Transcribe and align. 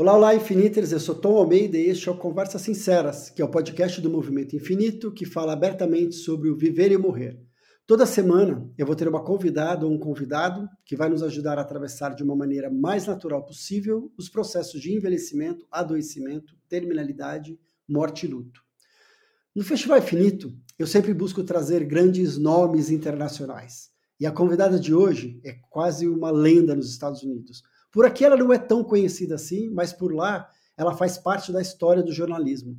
Olá, 0.00 0.14
olá, 0.14 0.32
Infiniters! 0.32 0.92
Eu 0.92 1.00
sou 1.00 1.12
Tom 1.12 1.36
Almeida 1.36 1.76
e 1.76 1.88
este 1.88 2.08
é 2.08 2.12
o 2.12 2.16
Conversas 2.16 2.62
Sinceras, 2.62 3.30
que 3.30 3.42
é 3.42 3.44
o 3.44 3.50
podcast 3.50 4.00
do 4.00 4.08
Movimento 4.08 4.54
Infinito 4.54 5.10
que 5.10 5.26
fala 5.26 5.52
abertamente 5.52 6.14
sobre 6.14 6.48
o 6.48 6.56
viver 6.56 6.92
e 6.92 6.96
morrer. 6.96 7.36
Toda 7.84 8.06
semana 8.06 8.72
eu 8.78 8.86
vou 8.86 8.94
ter 8.94 9.08
uma 9.08 9.24
convidada 9.24 9.84
ou 9.84 9.92
um 9.92 9.98
convidado 9.98 10.68
que 10.84 10.94
vai 10.94 11.08
nos 11.08 11.20
ajudar 11.24 11.58
a 11.58 11.62
atravessar 11.62 12.14
de 12.14 12.22
uma 12.22 12.36
maneira 12.36 12.70
mais 12.70 13.08
natural 13.08 13.44
possível 13.44 14.08
os 14.16 14.28
processos 14.28 14.80
de 14.80 14.94
envelhecimento, 14.94 15.66
adoecimento, 15.68 16.54
terminalidade, 16.68 17.58
morte 17.88 18.24
e 18.24 18.28
luto. 18.28 18.62
No 19.52 19.64
Festival 19.64 19.98
Infinito, 19.98 20.56
eu 20.78 20.86
sempre 20.86 21.12
busco 21.12 21.42
trazer 21.42 21.84
grandes 21.84 22.38
nomes 22.38 22.88
internacionais. 22.88 23.88
E 24.20 24.26
a 24.26 24.30
convidada 24.30 24.78
de 24.78 24.94
hoje 24.94 25.40
é 25.44 25.56
quase 25.68 26.06
uma 26.06 26.30
lenda 26.30 26.76
nos 26.76 26.88
Estados 26.88 27.24
Unidos 27.24 27.64
por 27.90 28.04
aqui 28.04 28.24
ela 28.24 28.36
não 28.36 28.52
é 28.52 28.58
tão 28.58 28.84
conhecida 28.84 29.34
assim, 29.34 29.68
mas 29.70 29.92
por 29.92 30.14
lá 30.14 30.50
ela 30.76 30.96
faz 30.96 31.18
parte 31.18 31.52
da 31.52 31.60
história 31.60 32.02
do 32.02 32.12
jornalismo. 32.12 32.78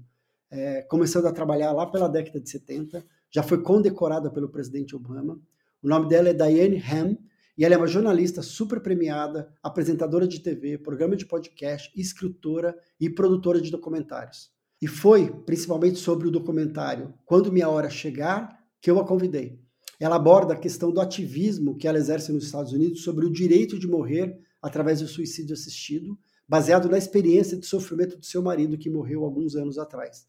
É, 0.52 0.82
começando 0.84 1.28
a 1.28 1.32
trabalhar 1.32 1.72
lá 1.72 1.86
pela 1.86 2.08
década 2.08 2.40
de 2.40 2.50
70, 2.50 3.06
já 3.30 3.44
foi 3.44 3.62
condecorada 3.62 4.32
pelo 4.32 4.50
presidente 4.50 4.96
Obama. 4.96 5.40
O 5.82 5.88
nome 5.88 6.08
dela 6.08 6.30
é 6.30 6.34
Diane 6.34 6.82
Ham 6.82 7.18
e 7.58 7.66
ela 7.66 7.76
é 7.76 7.78
uma 7.78 7.88
jornalista 7.88 8.42
super 8.42 8.80
premiada, 8.80 9.54
apresentadora 9.62 10.28
de 10.28 10.40
TV, 10.40 10.78
programa 10.78 11.16
de 11.16 11.26
podcast, 11.26 11.92
escritora 11.96 12.76
e 13.00 13.10
produtora 13.10 13.62
de 13.62 13.70
documentários. 13.70 14.50
E 14.82 14.88
foi 14.88 15.30
principalmente 15.46 16.00
sobre 16.00 16.28
o 16.28 16.32
documentário 16.32 17.14
Quando 17.26 17.52
Minha 17.52 17.70
Hora 17.70 17.90
Chegar 17.90 18.58
que 18.82 18.90
eu 18.90 18.98
a 18.98 19.06
convidei. 19.06 19.60
Ela 20.00 20.16
aborda 20.16 20.54
a 20.54 20.58
questão 20.58 20.92
do 20.92 21.02
ativismo 21.02 21.76
que 21.76 21.86
ela 21.86 21.98
exerce 21.98 22.32
nos 22.32 22.46
Estados 22.46 22.72
Unidos 22.72 23.04
sobre 23.04 23.26
o 23.26 23.32
direito 23.32 23.78
de 23.78 23.88
morrer 23.88 24.40
através 24.62 25.02
do 25.02 25.08
suicídio 25.08 25.54
assistido, 25.54 26.18
baseado 26.48 26.90
na 26.90 26.98
experiência 26.98 27.58
de 27.58 27.66
sofrimento 27.66 28.18
do 28.18 28.26
seu 28.26 28.42
marido 28.42 28.78
que 28.78 28.90
morreu 28.90 29.24
alguns 29.24 29.56
anos 29.56 29.78
atrás. 29.78 30.28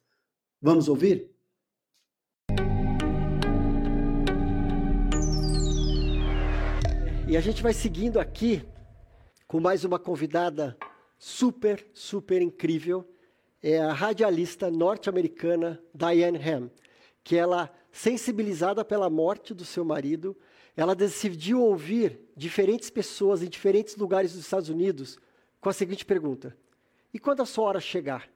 Vamos 0.61 0.89
ouvir? 0.89 1.31
E 7.31 7.37
a 7.37 7.41
gente 7.41 7.63
vai 7.63 7.73
seguindo 7.73 8.19
aqui 8.19 8.61
com 9.47 9.61
mais 9.61 9.85
uma 9.85 9.99
convidada 9.99 10.77
super, 11.17 11.87
super 11.95 12.43
incrível. 12.43 13.09
É 13.63 13.79
a 13.79 13.93
radialista 13.93 14.71
norte-americana 14.71 15.81
Diane 15.95 16.39
Ham, 16.39 16.71
que 17.23 17.37
ela, 17.37 17.73
sensibilizada 17.93 18.85
pela 18.85 19.09
morte 19.09 19.55
do 19.55 19.65
seu 19.65 19.85
marido, 19.85 20.37
ela 20.77 20.95
decidiu 20.95 21.63
ouvir 21.63 22.21
diferentes 22.37 22.91
pessoas 22.91 23.43
em 23.43 23.49
diferentes 23.49 23.97
lugares 23.97 24.33
dos 24.33 24.43
Estados 24.43 24.69
Unidos 24.69 25.19
com 25.61 25.69
a 25.69 25.73
seguinte 25.73 26.05
pergunta: 26.05 26.57
E 27.13 27.19
quando 27.19 27.43
a 27.43 27.47
sua 27.47 27.65
hora 27.65 27.81
chegar, 27.81 28.29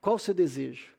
qual 0.00 0.16
o 0.16 0.18
seu 0.18 0.34
desejo? 0.34 0.92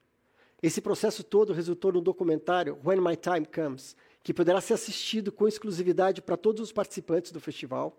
Esse 0.62 0.80
processo 0.80 1.24
todo 1.24 1.54
resultou 1.54 1.92
no 1.92 2.02
documentário 2.02 2.78
When 2.86 3.02
My 3.02 3.16
Time 3.16 3.46
Comes, 3.46 3.96
que 4.24 4.34
poderá 4.34 4.62
ser 4.62 4.76
assistido 4.76 5.32
com 5.32 5.48
exclusividade 5.48 6.22
para 6.22 6.38
todos 6.38 6.62
os 6.62 6.72
participantes 6.72 7.32
do 7.32 7.40
festival, 7.40 7.98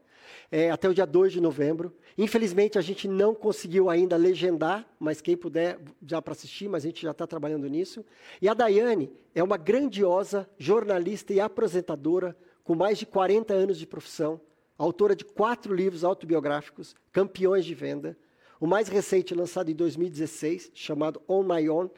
é, 0.50 0.70
até 0.70 0.88
o 0.88 0.94
dia 0.94 1.04
2 1.04 1.32
de 1.32 1.40
novembro. 1.40 1.92
Infelizmente, 2.16 2.78
a 2.78 2.80
gente 2.80 3.08
não 3.08 3.34
conseguiu 3.34 3.90
ainda 3.90 4.16
legendar, 4.16 4.86
mas 5.00 5.20
quem 5.20 5.36
puder 5.36 5.80
já 6.06 6.22
para 6.22 6.32
assistir, 6.32 6.68
mas 6.68 6.84
a 6.84 6.86
gente 6.86 7.02
já 7.02 7.10
está 7.10 7.26
trabalhando 7.26 7.68
nisso. 7.68 8.04
E 8.40 8.48
a 8.48 8.54
Daiane 8.54 9.10
é 9.34 9.42
uma 9.42 9.56
grandiosa 9.56 10.48
jornalista 10.56 11.32
e 11.32 11.40
apresentadora 11.40 12.36
com 12.64 12.74
mais 12.74 12.98
de 12.98 13.06
40 13.06 13.52
anos 13.52 13.78
de 13.78 13.86
profissão, 13.86 14.40
autora 14.78 15.14
de 15.14 15.24
quatro 15.24 15.74
livros 15.74 16.04
autobiográficos, 16.04 16.94
campeões 17.12 17.64
de 17.64 17.74
venda. 17.74 18.16
O 18.60 18.66
mais 18.66 18.88
recente, 18.88 19.34
lançado 19.34 19.70
em 19.70 19.74
2016, 19.74 20.70
chamado 20.74 21.20
On 21.28 21.42
My 21.42 21.68
Own, 21.68 21.90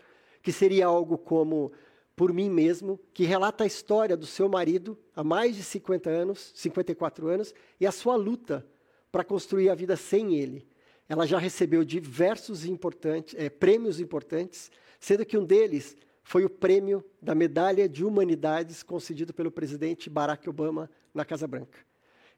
que 0.43 0.53
seria 0.53 0.87
algo 0.87 1.19
como 1.19 1.73
Por 2.17 2.33
Mim 2.33 2.51
Mesmo, 2.51 2.99
que 3.13 3.25
relata 3.25 3.65
a 3.65 3.67
história 3.67 4.17
do 4.17 4.27
seu 4.27 4.49
marido 4.49 4.99
há 5.15 5.23
mais 5.23 5.57
de 5.57 5.63
50 5.63 6.11
anos, 6.11 6.53
54 6.55 7.29
anos, 7.29 7.55
e 7.81 7.87
a 7.87 7.93
sua 7.93 8.17
luta 8.17 8.67
para 9.13 9.25
construir 9.25 9.69
a 9.69 9.75
vida 9.75 9.97
sem 9.97 10.35
ele. 10.37 10.67
Ela 11.09 11.27
já 11.27 11.39
recebeu 11.39 11.85
diversos 11.85 12.65
importantes, 12.65 13.35
é, 13.39 13.51
prêmios 13.51 14.01
importantes, 14.01 14.71
sendo 14.99 15.25
que 15.25 15.37
um 15.37 15.45
deles 15.45 15.97
foi 16.25 16.45
o 16.45 16.51
prêmio 16.51 17.05
da 17.21 17.35
Medalha 17.35 17.87
de 17.87 18.03
Humanidades 18.03 18.83
concedido 18.83 19.33
pelo 19.33 19.53
presidente 19.53 20.09
Barack 20.09 20.49
Obama 20.49 20.91
na 21.13 21.25
Casa 21.25 21.47
Branca. 21.47 21.79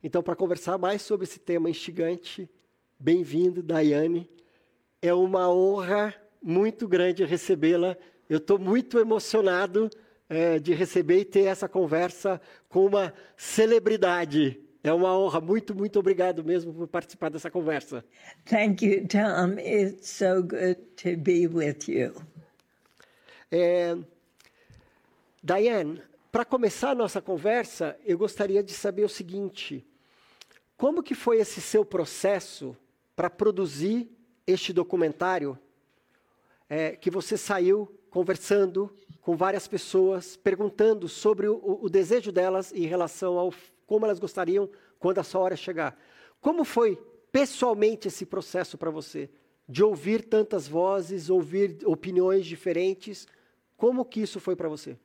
Então, 0.02 0.22
para 0.22 0.36
conversar 0.36 0.76
mais 0.76 1.00
sobre 1.00 1.24
esse 1.24 1.38
tema 1.38 1.70
instigante, 1.70 2.50
bem-vindo, 2.98 3.62
Daiane. 3.62 4.28
É 5.00 5.14
uma 5.14 5.48
honra 5.48 6.12
muito 6.42 6.88
grande 6.88 7.24
recebê-la. 7.24 7.96
Eu 8.28 8.38
estou 8.38 8.58
muito 8.58 8.98
emocionado 8.98 9.88
é, 10.28 10.58
de 10.58 10.74
receber 10.74 11.20
e 11.20 11.24
ter 11.24 11.44
essa 11.44 11.68
conversa 11.68 12.40
com 12.68 12.86
uma 12.86 13.14
celebridade. 13.36 14.60
É 14.82 14.92
uma 14.92 15.16
honra. 15.16 15.40
Muito, 15.40 15.74
muito 15.74 15.98
obrigado 15.98 16.44
mesmo 16.44 16.74
por 16.74 16.88
participar 16.88 17.28
dessa 17.28 17.50
conversa. 17.50 18.04
Thank 18.44 18.84
you, 18.84 19.06
Tom. 19.06 19.58
It's 19.60 20.08
so 20.08 20.42
good 20.42 20.76
to 20.96 21.16
be 21.16 21.46
with 21.46 21.88
you. 21.88 22.14
É, 23.50 23.96
Diane, 25.42 26.02
para 26.32 26.44
começar 26.44 26.90
a 26.90 26.94
nossa 26.94 27.22
conversa, 27.22 27.96
eu 28.04 28.18
gostaria 28.18 28.62
de 28.62 28.72
saber 28.72 29.04
o 29.04 29.08
seguinte: 29.08 29.86
como 30.76 31.02
que 31.02 31.14
foi 31.14 31.38
esse 31.38 31.60
seu 31.60 31.84
processo 31.84 32.76
para 33.14 33.30
produzir 33.30 34.10
este 34.46 34.72
documentário 34.72 35.58
é, 36.68 36.96
que 36.96 37.10
você 37.10 37.36
saiu 37.36 37.88
conversando 38.10 38.92
com 39.20 39.36
várias 39.36 39.68
pessoas, 39.68 40.36
perguntando 40.36 41.08
sobre 41.08 41.46
o, 41.48 41.78
o, 41.82 41.88
desejo 41.88 42.32
delas 42.32 42.72
em 42.72 42.86
relação 42.86 43.38
ao 43.38 43.52
como 43.86 44.04
elas 44.04 44.18
gostariam 44.18 44.68
quando 44.98 45.18
a 45.18 45.22
sua 45.22 45.40
hora 45.40 45.56
chegar. 45.56 45.96
Como 46.40 46.64
foi 46.64 46.96
pessoalmente 47.30 48.08
esse 48.08 48.26
processo 48.26 48.76
para 48.76 48.90
você? 48.90 49.30
De 49.68 49.82
ouvir 49.82 50.24
tantas 50.24 50.66
vozes, 50.66 51.30
ouvir 51.30 51.78
opiniões 51.84 52.46
diferentes, 52.46 53.26
Como 53.76 54.04
que 54.06 54.22
isso 54.22 54.40
foi 54.40 54.56
para 54.56 54.68
você? 54.68 54.96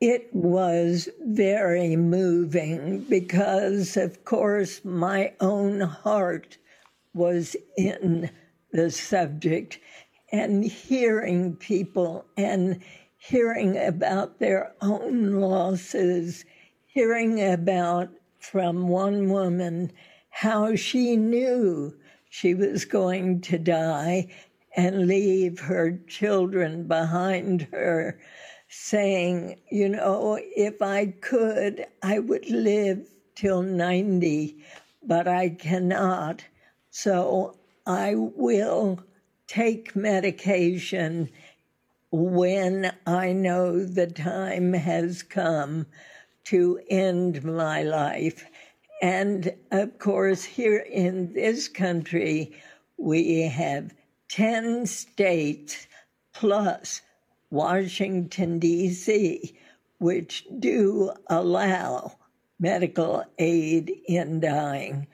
It 0.00 0.28
was 0.32 1.08
very 1.20 1.96
moving 1.96 3.00
because, 3.08 3.96
of 3.96 4.24
course, 4.24 4.84
my 4.84 5.32
own 5.40 5.80
heart 5.80 6.58
was 7.14 7.56
in 7.76 8.30
the 8.72 8.90
subject 8.90 9.80
and 10.30 10.64
hearing 10.64 11.56
people 11.56 12.24
and 12.36 12.80
hearing 13.16 13.76
about 13.76 14.38
their 14.38 14.72
own 14.80 15.40
losses, 15.40 16.44
hearing 16.86 17.40
about 17.40 18.08
from 18.38 18.88
one 18.88 19.30
woman 19.30 19.90
how 20.30 20.74
she 20.76 21.16
knew 21.16 21.94
she 22.30 22.54
was 22.54 22.84
going 22.84 23.40
to 23.40 23.58
die 23.58 24.28
and 24.78 25.08
leave 25.08 25.58
her 25.58 25.98
children 26.06 26.86
behind 26.86 27.62
her, 27.72 28.16
saying, 28.68 29.60
You 29.72 29.88
know, 29.88 30.38
if 30.40 30.80
I 30.80 31.06
could, 31.20 31.84
I 32.00 32.20
would 32.20 32.48
live 32.48 33.10
till 33.34 33.62
90, 33.62 34.56
but 35.02 35.26
I 35.26 35.48
cannot. 35.48 36.44
So 36.90 37.56
I 37.86 38.14
will 38.14 39.00
take 39.48 39.96
medication 39.96 41.28
when 42.12 42.92
I 43.04 43.32
know 43.32 43.84
the 43.84 44.06
time 44.06 44.74
has 44.74 45.24
come 45.24 45.86
to 46.44 46.80
end 46.88 47.42
my 47.42 47.82
life. 47.82 48.44
And 49.02 49.52
of 49.72 49.98
course, 49.98 50.44
here 50.44 50.78
in 50.88 51.32
this 51.32 51.66
country, 51.66 52.52
we 52.96 53.40
have 53.42 53.92
10 54.28 54.86
states 54.86 55.86
plus 56.34 57.00
Washington, 57.50 58.58
D.C., 58.58 59.58
which 59.98 60.46
do 60.58 61.12
allow 61.28 62.16
medical 62.60 63.24
aid 63.38 63.92
in 64.06 64.40
dying. 64.40 65.06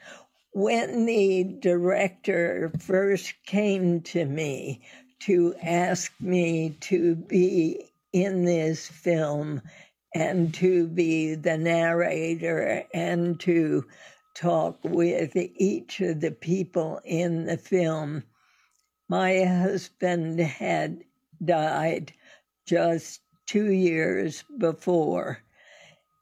When 0.52 1.06
the 1.06 1.44
director 1.60 2.72
first 2.80 3.34
came 3.46 4.00
to 4.02 4.24
me 4.24 4.82
to 5.20 5.54
ask 5.62 6.12
me 6.20 6.76
to 6.80 7.14
be 7.14 7.90
in 8.12 8.44
this 8.44 8.86
film 8.88 9.62
and 10.14 10.54
to 10.54 10.86
be 10.86 11.34
the 11.34 11.58
narrator 11.58 12.84
and 12.92 13.40
to 13.40 13.84
talk 14.34 14.78
with 14.84 15.36
each 15.36 16.00
of 16.00 16.20
the 16.20 16.30
people 16.30 17.00
in 17.04 17.46
the 17.46 17.56
film, 17.56 18.22
my 19.08 19.44
husband 19.44 20.40
had 20.40 21.04
died 21.44 22.12
just 22.66 23.20
two 23.46 23.70
years 23.70 24.44
before. 24.58 25.38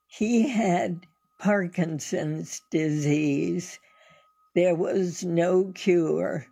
He 0.09 0.49
had 0.49 1.07
Parkinson's 1.39 2.61
disease. 2.71 3.79
There 4.55 4.75
was 4.75 5.25
no 5.25 5.73
cure. 5.75 6.47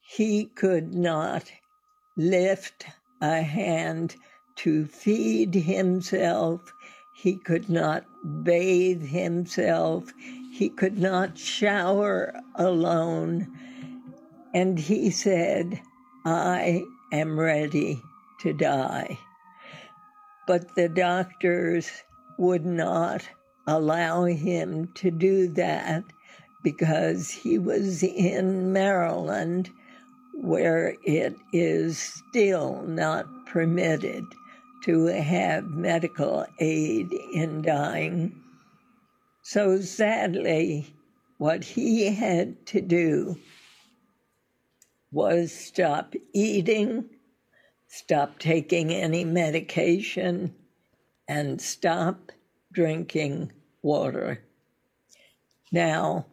he 0.00 0.46
could 0.46 0.94
not 0.94 1.52
lift 2.16 2.86
a 3.20 3.42
hand 3.42 4.16
to 4.56 4.86
feed 4.86 5.54
himself. 5.54 6.72
He 7.14 7.36
could 7.36 7.68
not 7.68 8.04
bathe 8.44 9.02
himself. 9.02 10.12
He 10.52 10.68
could 10.70 10.98
not 10.98 11.38
shower 11.38 12.34
alone. 12.54 13.48
And 14.54 14.78
he 14.78 15.10
said, 15.10 15.80
I 16.24 16.84
am 17.12 17.38
ready 17.38 18.02
to 18.40 18.52
die. 18.52 19.18
But 20.46 20.74
the 20.74 20.88
doctors 20.88 21.90
would 22.38 22.64
not 22.64 23.28
allow 23.66 24.24
him 24.24 24.88
to 24.94 25.10
do 25.10 25.48
that 25.48 26.04
because 26.62 27.30
he 27.30 27.58
was 27.58 28.02
in 28.02 28.72
Maryland, 28.72 29.70
where 30.34 30.94
it 31.04 31.34
is 31.52 31.98
still 31.98 32.82
not 32.86 33.26
permitted 33.46 34.24
to 34.84 35.06
have 35.06 35.64
medical 35.70 36.46
aid 36.60 37.12
in 37.32 37.62
dying. 37.62 38.42
So 39.42 39.80
sadly, 39.80 40.86
what 41.38 41.64
he 41.64 42.06
had 42.06 42.66
to 42.66 42.80
do 42.80 43.36
was 45.10 45.52
stop 45.52 46.14
eating, 46.32 47.08
stop 47.86 48.38
taking 48.38 48.92
any 48.92 49.24
medication, 49.24 50.54
and 51.26 51.60
stop 51.60 52.32
drinking 52.72 53.52
water. 53.82 54.42
Now, 55.72 56.26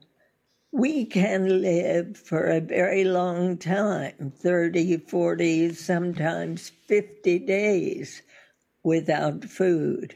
we 0.71 1.05
can 1.05 1.61
live 1.61 2.17
for 2.17 2.45
a 2.45 2.59
very 2.59 3.05
long 3.05 3.57
time 3.57 4.33
30, 4.37 4.97
40, 4.97 5.73
sometimes 5.73 6.71
50 6.87 7.39
days 7.39 8.21
without 8.83 9.45
food, 9.45 10.15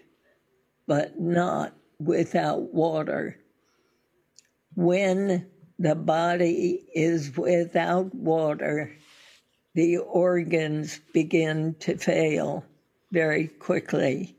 but 0.86 1.20
not 1.20 1.76
without 1.98 2.74
water. 2.74 3.38
When 4.76 5.48
the 5.80 5.96
body 5.96 6.84
is 6.94 7.38
without 7.38 8.14
water, 8.14 8.92
the 9.74 9.98
organs 9.98 11.00
begin 11.14 11.74
to 11.80 11.98
fail 11.98 12.66
very 13.14 13.48
quickly. 13.48 14.36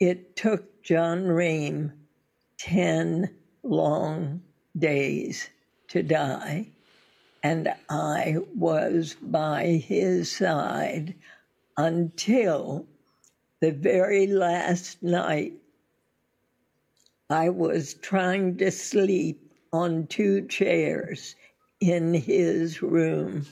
It 0.00 0.34
took 0.34 0.82
John 0.82 1.26
Rehm 1.26 1.92
10 2.58 3.30
long 3.62 4.42
days 4.76 5.48
to 5.88 6.02
die, 6.02 6.66
and 7.44 7.72
I 7.88 8.38
was 8.56 9.14
by 9.22 9.66
his 9.86 10.32
side 10.32 11.14
until 11.76 12.86
the 13.60 13.70
very 13.70 14.26
last 14.26 15.00
night 15.00 15.52
I 17.30 17.50
was 17.50 17.94
trying 17.94 18.56
to 18.58 18.70
sleep 18.70 19.43
on 19.74 20.06
two 20.06 20.46
chairs 20.46 21.34
in 21.80 22.14
his 22.14 22.80
room. 22.80 23.44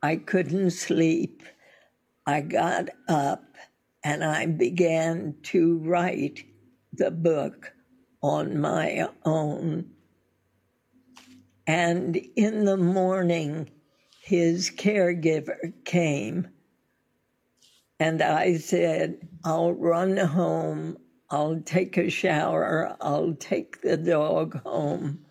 I 0.00 0.14
couldn't 0.14 0.70
sleep. 0.70 1.42
I 2.24 2.42
got 2.42 2.90
up 3.08 3.42
and 4.04 4.22
I 4.22 4.46
began 4.46 5.34
to 5.44 5.78
write 5.78 6.44
the 6.92 7.10
book 7.10 7.72
on 8.22 8.60
my 8.60 9.08
own. 9.24 9.90
And 11.66 12.16
in 12.36 12.64
the 12.64 12.76
morning, 12.76 13.68
his 14.22 14.70
caregiver 14.70 15.72
came. 15.84 16.50
And 17.98 18.22
I 18.22 18.58
said, 18.58 19.28
I'll 19.44 19.72
run 19.72 20.16
home. 20.18 20.98
I'll 21.30 21.60
take 21.62 21.96
a 21.96 22.10
shower. 22.10 22.96
I'll 23.00 23.34
take 23.34 23.80
the 23.82 23.96
dog 23.96 24.62
home. 24.62 25.24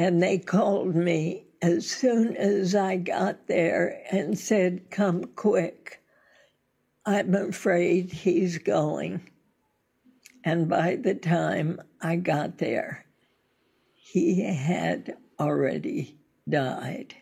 And 0.00 0.22
they 0.22 0.38
called 0.38 0.94
me 0.94 1.44
as 1.60 1.86
soon 1.86 2.34
as 2.34 2.74
I 2.74 2.96
got 2.96 3.48
there 3.48 4.00
and 4.10 4.38
said, 4.38 4.90
Come 4.90 5.24
quick. 5.36 6.00
I'm 7.04 7.34
afraid 7.34 8.10
he's 8.10 8.56
going. 8.56 9.28
And 10.42 10.70
by 10.70 10.96
the 10.96 11.14
time 11.14 11.82
I 12.00 12.16
got 12.16 12.56
there, 12.56 13.04
he 13.94 14.40
had 14.42 15.18
already 15.38 16.16
died. 16.48 17.14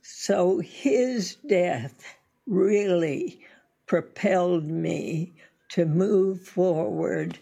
So 0.00 0.60
his 0.60 1.34
death 1.48 2.04
really 2.46 3.40
propelled 3.88 4.66
me 4.66 5.34
to 5.70 5.86
move 5.86 6.40
forward 6.40 7.40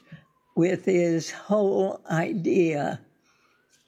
with 0.57 0.87
his 0.87 1.31
whole 1.31 2.01
idea 2.11 2.99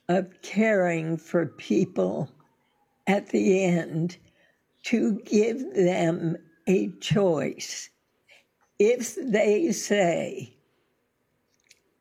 of 0.09 0.41
caring 0.43 1.17
for 1.17 1.47
people 1.47 2.31
at 3.07 3.29
the 3.29 3.65
end 3.65 4.17
to 4.85 5.21
give 5.25 5.75
them 5.75 6.37
a 6.67 6.89
choice. 7.01 7.91
If 8.79 9.17
they 9.17 9.73
say, 9.73 10.57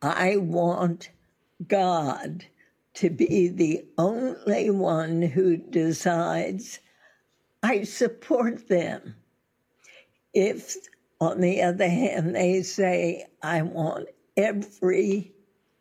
I 0.02 0.36
want 0.36 1.10
God 1.66 2.44
to 2.94 3.10
be 3.10 3.48
the 3.48 3.84
only 3.98 4.70
one 4.70 5.22
who 5.22 5.56
decides, 5.56 6.78
I 7.62 7.84
support 7.84 8.68
them. 8.68 9.14
If, 10.34 10.76
on 11.20 11.40
the 11.40 11.62
other 11.62 11.88
hand, 11.88 12.36
they 12.36 12.62
say, 12.62 13.26
I 13.42 13.62
want 13.62 14.08
every 14.36 15.32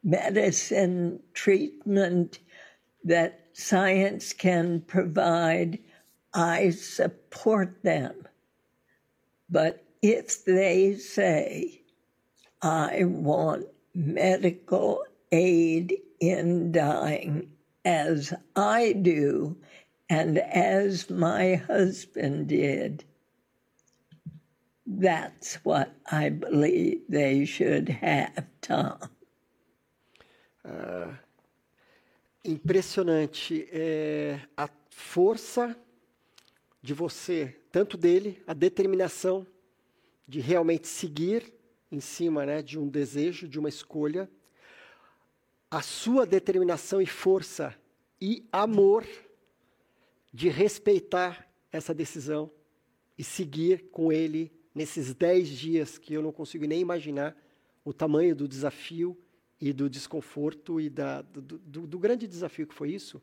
medicine 0.05 1.19
treatment 1.33 2.39
that 3.03 3.47
science 3.53 4.31
can 4.33 4.81
provide, 4.81 5.79
I 6.33 6.69
support 6.69 7.81
them. 7.83 8.27
But 9.49 9.83
if 10.01 10.45
they 10.45 10.95
say, 10.95 11.81
I 12.61 13.03
want 13.05 13.65
medical 13.95 15.03
aid 15.31 15.95
in 16.19 16.71
dying, 16.71 17.49
as 17.83 18.33
I 18.55 18.93
do, 18.93 19.57
and 20.09 20.37
as 20.37 21.09
my 21.09 21.55
husband 21.55 22.47
did, 22.47 23.03
that's 24.85 25.55
what 25.65 25.95
I 26.11 26.29
believe 26.29 27.01
they 27.09 27.45
should 27.45 27.89
have, 27.89 28.45
Tom. 28.61 28.99
Uh, 30.65 31.15
impressionante. 32.43 33.67
É, 33.71 34.39
a 34.57 34.67
força 34.89 35.77
de 36.81 36.93
você, 36.93 37.55
tanto 37.71 37.97
dele, 37.97 38.41
a 38.47 38.53
determinação 38.53 39.45
de 40.27 40.39
realmente 40.39 40.87
seguir 40.87 41.53
em 41.91 41.99
cima 41.99 42.45
né, 42.45 42.61
de 42.61 42.79
um 42.79 42.87
desejo, 42.87 43.47
de 43.47 43.59
uma 43.59 43.69
escolha, 43.69 44.29
a 45.69 45.81
sua 45.81 46.25
determinação 46.25 47.01
e 47.01 47.05
força 47.05 47.75
e 48.19 48.47
amor 48.51 49.05
de 50.33 50.49
respeitar 50.49 51.47
essa 51.71 51.93
decisão 51.93 52.51
e 53.17 53.23
seguir 53.23 53.89
com 53.91 54.11
ele 54.11 54.51
nesses 54.73 55.13
dez 55.13 55.47
dias 55.47 55.97
que 55.97 56.13
eu 56.13 56.21
não 56.21 56.31
consigo 56.31 56.65
nem 56.65 56.81
imaginar 56.81 57.35
o 57.83 57.93
tamanho 57.93 58.35
do 58.35 58.47
desafio 58.47 59.17
e 59.59 59.71
do 59.73 59.89
desconforto 59.89 60.79
e 60.79 60.89
da, 60.89 61.21
do, 61.21 61.41
do, 61.41 61.87
do 61.87 61.99
grande 61.99 62.27
desafio 62.27 62.67
que 62.67 62.73
foi 62.73 62.91
isso. 62.91 63.21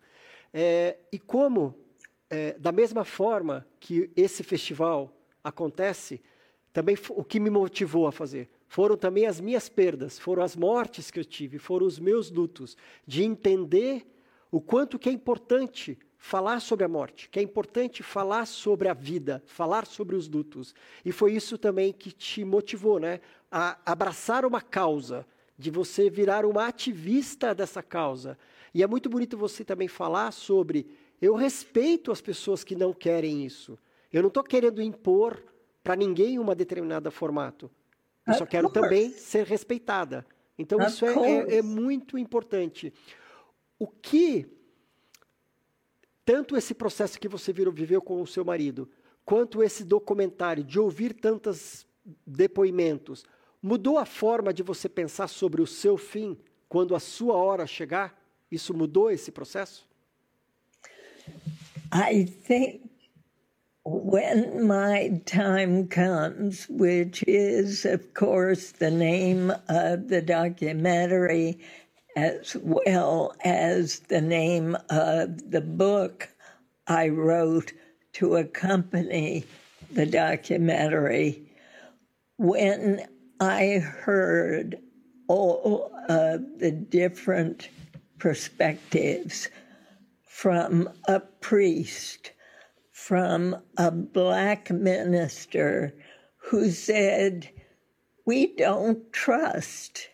É, 0.53 0.99
e 1.11 1.19
como, 1.19 1.75
é, 2.29 2.53
da 2.59 2.73
mesma 2.73 3.05
forma 3.05 3.67
que 3.79 4.11
esse 4.17 4.43
festival 4.43 5.15
acontece, 5.43 6.21
também 6.73 6.97
o 7.11 7.23
que 7.23 7.39
me 7.39 7.51
motivou 7.51 8.07
a 8.07 8.13
fazer 8.13 8.49
foram 8.67 8.97
também 8.97 9.27
as 9.27 9.39
minhas 9.39 9.69
perdas, 9.69 10.19
foram 10.19 10.43
as 10.43 10.57
mortes 10.57 11.11
que 11.11 11.21
eu 11.21 11.25
tive, 11.27 11.59
foram 11.59 11.87
os 11.87 11.99
meus 11.99 12.31
lutos, 12.31 12.75
de 13.07 13.23
entender 13.23 14.07
o 14.51 14.63
quanto 14.63 14.99
que 14.99 15.11
é 15.11 15.13
importante 15.13 15.99
falar 16.17 16.59
sobre 16.61 16.85
a 16.85 16.89
morte, 16.89 17.29
que 17.29 17.39
é 17.39 17.43
importante 17.43 18.03
falar 18.03 18.47
sobre 18.47 18.89
a 18.89 18.95
vida, 18.95 19.43
falar 19.45 19.85
sobre 19.85 20.17
os 20.17 20.27
lutos. 20.27 20.75
E 21.05 21.13
foi 21.13 21.35
isso 21.35 21.59
também 21.59 21.93
que 21.93 22.13
te 22.13 22.45
motivou, 22.47 22.99
né, 22.99 23.21
a 23.51 23.77
abraçar 23.85 24.47
uma 24.47 24.63
causa, 24.63 25.27
de 25.63 25.71
você 25.71 26.11
virar 26.11 26.45
uma 26.45 26.67
ativista 26.67 27.55
dessa 27.55 27.83
causa. 27.83 28.37
E 28.75 28.83
é 28.83 28.87
muito 28.87 29.09
bonito 29.09 29.39
você 29.39 29.65
também 29.65 29.87
falar 29.87 30.33
sobre 30.33 30.87
eu 31.21 31.35
respeito 31.37 32.11
as 32.11 32.21
pessoas 32.21 32.65
que 32.65 32.75
não 32.75 32.93
querem 32.93 33.47
isso. 33.47 33.79
Eu 34.13 34.23
não 34.23 34.29
estou 34.29 34.43
querendo 34.43 34.83
impor 34.83 35.41
para 35.83 35.95
ninguém 35.95 36.39
uma 36.39 36.55
determinada 36.55 37.11
formato. 37.13 37.71
Eu 38.27 38.35
só 38.35 38.45
quero 38.45 38.69
também 38.71 39.11
ser 39.11 39.47
respeitada. 39.47 40.27
Então 40.59 40.79
of 40.79 40.89
isso 40.89 41.07
é, 41.07 41.15
é, 41.15 41.57
é 41.59 41.63
muito 41.63 42.19
importante. 42.19 42.93
O 43.79 43.87
que 43.87 44.47
tanto 46.25 46.57
esse 46.57 46.75
processo 46.75 47.19
que 47.21 47.29
você 47.29 47.53
virou, 47.53 47.73
viveu 47.73 48.03
com 48.03 48.21
o 48.21 48.27
seu 48.27 48.45
marido, 48.45 48.91
quanto 49.25 49.63
esse 49.63 49.85
documentário, 49.85 50.65
de 50.65 50.79
ouvir 50.79 51.15
tantos 51.15 51.87
depoimentos, 52.27 53.25
mudou 53.63 53.97
a 53.97 54.05
forma 54.05 54.53
de 54.53 54.63
você 54.63 54.89
pensar 54.89 55.29
sobre 55.29 55.63
o 55.63 55.67
seu 55.67 55.97
fim 55.97 56.37
quando 56.69 56.95
a 56.95 57.01
sua 57.01 57.37
hora 57.37 57.67
chegar? 57.67 58.19
Isso 58.51 58.75
mudou 58.75 59.11
esse 59.11 59.31
processo? 59.31 59.87
I 61.93 62.25
think 62.25 62.91
when 63.85 64.67
my 64.67 65.21
time 65.27 65.87
comes, 65.89 66.67
which 66.69 67.23
is, 67.27 67.85
of 67.85 68.15
course, 68.15 68.73
the 68.73 68.91
name 68.91 69.51
of 69.69 70.09
the 70.09 70.23
documentary, 70.23 71.59
as 72.17 72.57
well 72.57 73.35
as 73.45 74.01
the 74.09 74.21
name 74.21 74.77
of 74.91 75.51
the 75.51 75.61
book 75.61 76.29
I 76.87 77.09
wrote 77.09 77.73
to 78.15 78.37
accompany 78.37 79.45
the 79.93 80.07
documentary, 80.07 81.43
when 82.39 83.07
I 83.43 83.81
heard 83.81 84.79
all 85.27 85.91
of 86.09 86.61
the 86.61 86.71
different 86.71 87.71
perspectives 88.21 89.49
from 90.23 90.89
a 91.09 91.19
priest 91.19 92.31
from 92.93 93.57
a 93.77 93.91
black 93.91 94.71
minister 94.71 95.93
who 96.37 96.71
said, 96.71 97.51
We 98.25 98.55
don't 98.55 99.13
trust 99.13 100.09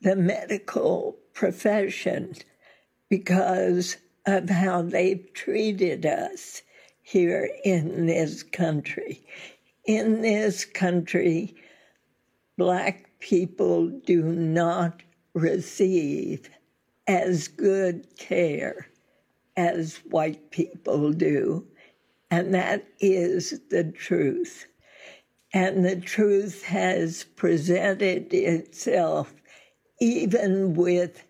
the 0.00 0.16
medical 0.16 1.18
profession 1.34 2.36
because 3.10 3.98
of 4.24 4.48
how 4.48 4.80
they've 4.80 5.30
treated 5.34 6.06
us 6.06 6.62
here 7.02 7.50
in 7.66 8.06
this 8.06 8.42
country. 8.42 9.26
In 9.84 10.22
this 10.22 10.64
country, 10.64 11.54
black 12.56 13.10
people 13.18 13.88
do 13.88 14.22
not 14.22 15.02
receive 15.34 16.48
as 17.06 17.48
good 17.48 18.06
care 18.18 18.88
as 19.56 20.00
white 20.10 20.50
people 20.50 21.12
do. 21.12 21.66
And 22.30 22.54
that 22.54 22.86
is 23.00 23.60
the 23.70 23.84
truth. 23.84 24.66
And 25.52 25.84
the 25.84 25.96
truth 25.96 26.64
has 26.64 27.24
presented 27.36 28.32
itself 28.32 29.32
even 30.00 30.74
with 30.74 31.24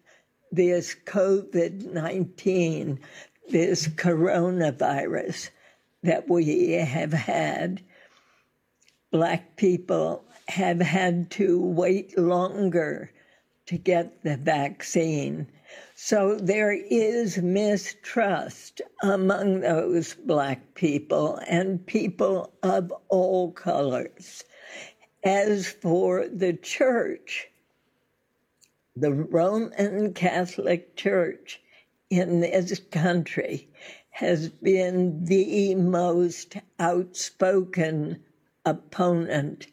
this 0.50 0.96
COVID 1.04 1.92
19, 1.92 2.98
this 3.48 3.88
coronavirus 3.88 5.50
that 6.02 6.28
we 6.28 6.72
have 6.72 7.12
had. 7.12 7.82
Black 9.12 9.56
people 9.56 10.25
have 10.48 10.80
had 10.80 11.30
to 11.30 11.60
wait 11.60 12.16
longer 12.18 13.10
to 13.66 13.76
get 13.76 14.22
the 14.22 14.36
vaccine 14.36 15.46
so 15.98 16.36
there 16.36 16.72
is 16.72 17.38
mistrust 17.38 18.80
among 19.02 19.60
those 19.60 20.14
black 20.14 20.74
people 20.74 21.40
and 21.48 21.84
people 21.86 22.52
of 22.62 22.92
all 23.08 23.50
colors. 23.52 24.44
As 25.24 25.66
for 25.66 26.28
the 26.28 26.52
church, 26.52 27.48
the 28.94 29.12
Roman 29.12 30.12
Catholic 30.14 30.96
Church 30.96 31.60
in 32.10 32.40
this 32.40 32.78
country 32.90 33.68
has 34.10 34.48
been 34.48 35.24
the 35.24 35.74
most 35.74 36.56
outspoken 36.78 38.22
opponent 38.64 39.66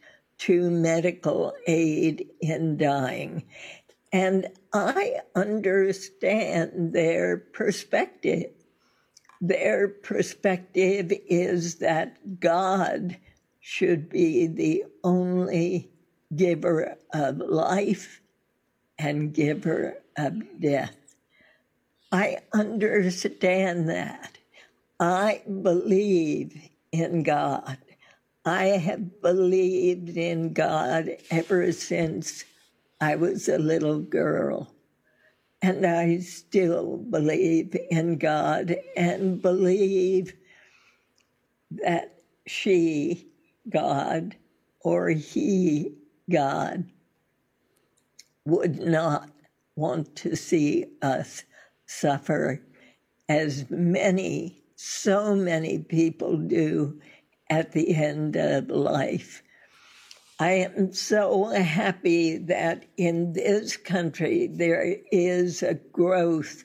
to 0.45 0.69
medical 0.69 1.53
aid 1.67 2.27
in 2.41 2.77
dying. 2.77 3.43
And 4.11 4.47
I 4.73 5.21
understand 5.35 6.93
their 6.93 7.37
perspective. 7.37 8.51
Their 9.39 9.87
perspective 9.87 11.11
is 11.27 11.75
that 11.75 12.39
God 12.39 13.17
should 13.61 14.09
be 14.09 14.47
the 14.47 14.83
only 15.03 15.89
giver 16.35 16.97
of 17.13 17.37
life 17.37 18.21
and 18.99 19.33
giver 19.33 19.97
of 20.17 20.59
death. 20.59 21.15
I 22.11 22.39
understand 22.53 23.89
that. 23.89 24.37
I 24.99 25.41
believe 25.47 26.69
in 26.91 27.23
God. 27.23 27.77
I 28.45 28.65
have 28.65 29.21
believed 29.21 30.17
in 30.17 30.53
God 30.53 31.09
ever 31.31 31.71
since 31.71 32.43
I 32.99 33.15
was 33.15 33.47
a 33.47 33.57
little 33.57 33.99
girl. 33.99 34.73
And 35.61 35.85
I 35.85 36.19
still 36.19 36.97
believe 36.97 37.75
in 37.89 38.17
God 38.17 38.75
and 38.97 39.41
believe 39.41 40.33
that 41.71 42.19
she, 42.45 43.29
God, 43.69 44.35
or 44.81 45.09
he, 45.09 45.93
God, 46.29 46.83
would 48.45 48.79
not 48.79 49.29
want 49.77 50.15
to 50.17 50.35
see 50.35 50.87
us 51.01 51.43
suffer 51.85 52.61
as 53.29 53.69
many, 53.69 54.61
so 54.75 55.33
many 55.33 55.79
people 55.79 56.35
do 56.37 56.99
at 57.49 57.71
the 57.71 57.95
end 57.95 58.35
of 58.35 58.69
life. 58.69 59.43
I 60.39 60.51
am 60.51 60.91
so 60.93 61.45
happy 61.45 62.37
that 62.37 62.85
in 62.97 63.33
this 63.33 63.77
country 63.77 64.47
there 64.47 64.97
is 65.11 65.61
a 65.63 65.75
growth 65.75 66.63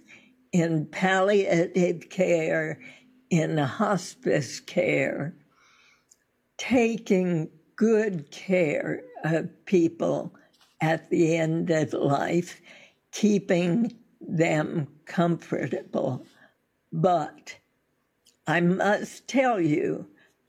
in 0.53 0.87
palliative 0.87 2.09
care, 2.09 2.81
in 3.31 3.59
hospice 3.59 4.61
care, 4.61 5.35
taking 6.57 7.51
good 7.77 8.31
care 8.31 9.03
of 9.25 9.49
people 9.67 10.35
at 10.81 11.11
the 11.11 11.37
end 11.37 11.71
of 11.71 11.93
life, 11.93 12.61
keeping 13.13 13.97
them 14.21 14.89
comfortable. 15.05 16.25
But 16.93 17.57
I 18.47 18.61
must 18.61 19.29
tell 19.29 19.61
you 19.61 20.09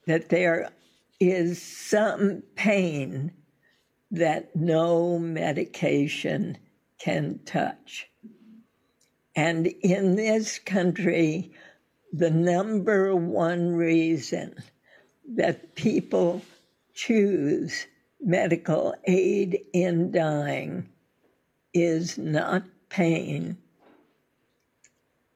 that 0.10 0.30
there 0.30 0.72
is 1.20 1.62
some 1.62 2.42
pain 2.56 3.32
that 4.10 4.56
no 4.56 5.20
medication 5.20 6.58
can 6.98 7.40
touch. 7.46 8.10
And 9.36 9.68
in 9.68 10.16
this 10.16 10.58
country, 10.58 11.52
the 12.12 12.32
number 12.32 13.16
one 13.16 13.76
reason 13.76 14.56
that 15.36 15.76
people 15.76 16.42
choose 16.96 17.86
medical 18.20 18.96
aid 19.04 19.60
in 19.74 20.12
dying 20.12 20.90
is 21.72 22.18
not 22.18 22.64
pain, 22.90 23.60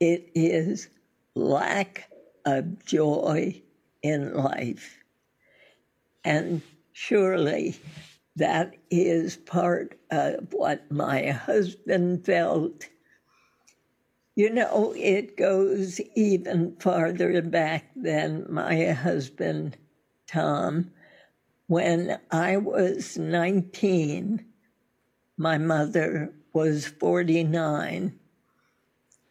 it 0.00 0.32
is 0.34 0.88
lack 1.36 2.10
of 2.44 2.84
joy 2.84 3.62
in 4.04 4.34
life. 4.34 5.02
And 6.24 6.60
surely 6.92 7.76
that 8.36 8.74
is 8.90 9.38
part 9.38 9.98
of 10.10 10.52
what 10.52 10.90
my 10.92 11.30
husband 11.30 12.24
felt. 12.24 12.86
You 14.36 14.50
know, 14.50 14.92
it 14.96 15.38
goes 15.38 16.00
even 16.14 16.76
farther 16.76 17.40
back 17.40 17.90
than 17.96 18.46
my 18.50 18.90
husband, 18.90 19.78
Tom. 20.26 20.90
When 21.68 22.18
I 22.30 22.58
was 22.58 23.16
19, 23.16 24.44
my 25.38 25.56
mother 25.56 26.30
was 26.52 26.86
49. 26.86 28.18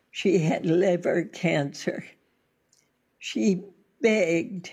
She 0.10 0.40
had 0.40 0.66
liver 0.66 1.26
cancer. 1.26 2.04
She 3.20 3.64
begged 4.04 4.72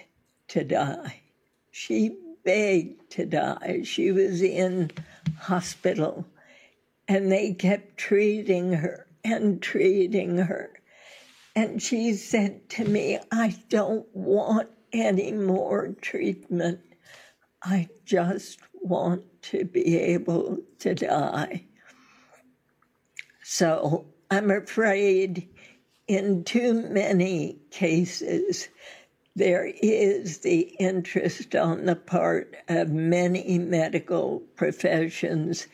to 0.48 0.64
die. 0.64 1.22
She 1.70 2.18
begged 2.44 3.10
to 3.12 3.24
die. 3.24 3.82
She 3.84 4.12
was 4.12 4.42
in 4.42 4.90
hospital 5.38 6.26
and 7.08 7.32
they 7.32 7.54
kept 7.54 7.96
treating 7.96 8.72
her 8.74 9.06
and 9.24 9.62
treating 9.62 10.36
her. 10.36 10.70
And 11.56 11.82
she 11.82 12.14
said 12.14 12.68
to 12.70 12.84
me, 12.84 13.18
I 13.32 13.56
don't 13.68 14.06
want 14.14 14.68
any 14.92 15.32
more 15.32 15.94
treatment. 16.00 16.80
I 17.62 17.88
just 18.04 18.60
want 18.74 19.22
to 19.42 19.64
be 19.64 19.96
able 19.96 20.58
to 20.80 20.94
die. 20.94 21.64
So 23.42 24.06
I'm 24.30 24.50
afraid 24.50 25.48
in 26.06 26.44
too 26.44 26.88
many 26.88 27.58
cases, 27.70 28.68
there 29.36 29.72
is 29.82 30.38
the 30.38 30.60
interest 30.78 31.54
on 31.54 31.86
the 31.86 31.96
part 31.96 32.56
of 32.68 32.90
many 32.90 33.58
medical 33.58 34.40
professions 34.56 35.66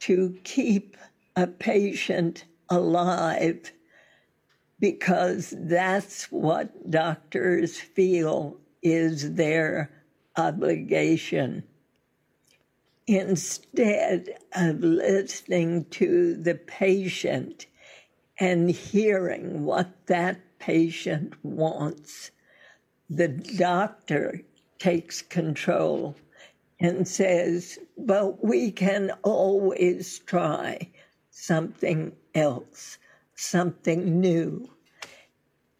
to 0.00 0.38
keep 0.44 0.96
a 1.36 1.46
patient 1.46 2.44
alive 2.68 3.72
because 4.78 5.54
that's 5.56 6.24
what 6.32 6.90
doctors 6.90 7.78
feel 7.78 8.58
is 8.82 9.34
their 9.34 9.90
obligation. 10.36 11.62
Instead 13.06 14.28
of 14.54 14.80
listening 14.80 15.84
to 15.90 16.34
the 16.34 16.54
patient 16.54 17.66
and 18.38 18.70
hearing 18.70 19.64
what 19.64 20.06
that 20.06 20.40
patient 20.58 21.34
wants, 21.44 22.32
the 23.16 23.28
doctor 23.28 24.40
takes 24.78 25.20
control 25.20 26.16
and 26.80 27.06
says, 27.06 27.78
but 27.98 28.42
we 28.42 28.70
can 28.70 29.12
always 29.22 30.18
try 30.20 30.88
something 31.30 32.12
else, 32.34 32.96
something 33.34 34.18
new. 34.18 34.66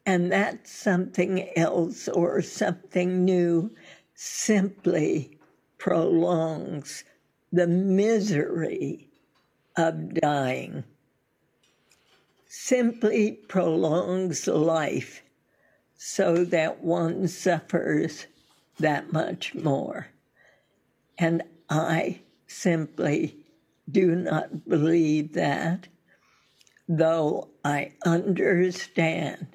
And 0.05 0.31
that 0.31 0.67
something 0.69 1.49
else 1.57 2.07
or 2.09 2.43
something 2.43 3.25
new 3.25 3.75
simply 4.15 5.39
prolongs 5.79 7.03
the 7.51 7.67
misery 7.67 9.09
of 9.77 10.15
dying, 10.15 10.85
simply 12.47 13.33
prolongs 13.49 14.47
life 14.47 15.23
so 16.05 16.45
that 16.45 16.83
one 16.83 17.29
suffers 17.29 18.27
that 18.81 19.13
much 19.13 19.55
more. 19.55 20.09
And 21.17 21.45
I 21.71 22.23
simply 22.49 23.37
do 23.89 24.17
not 24.17 24.69
believe 24.69 25.33
that, 25.35 25.87
though 26.89 27.51
I 27.65 27.93
understand 28.05 29.47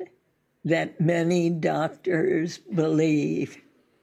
that 0.64 1.02
many 1.02 1.50
doctors 1.50 2.60
believe 2.60 3.58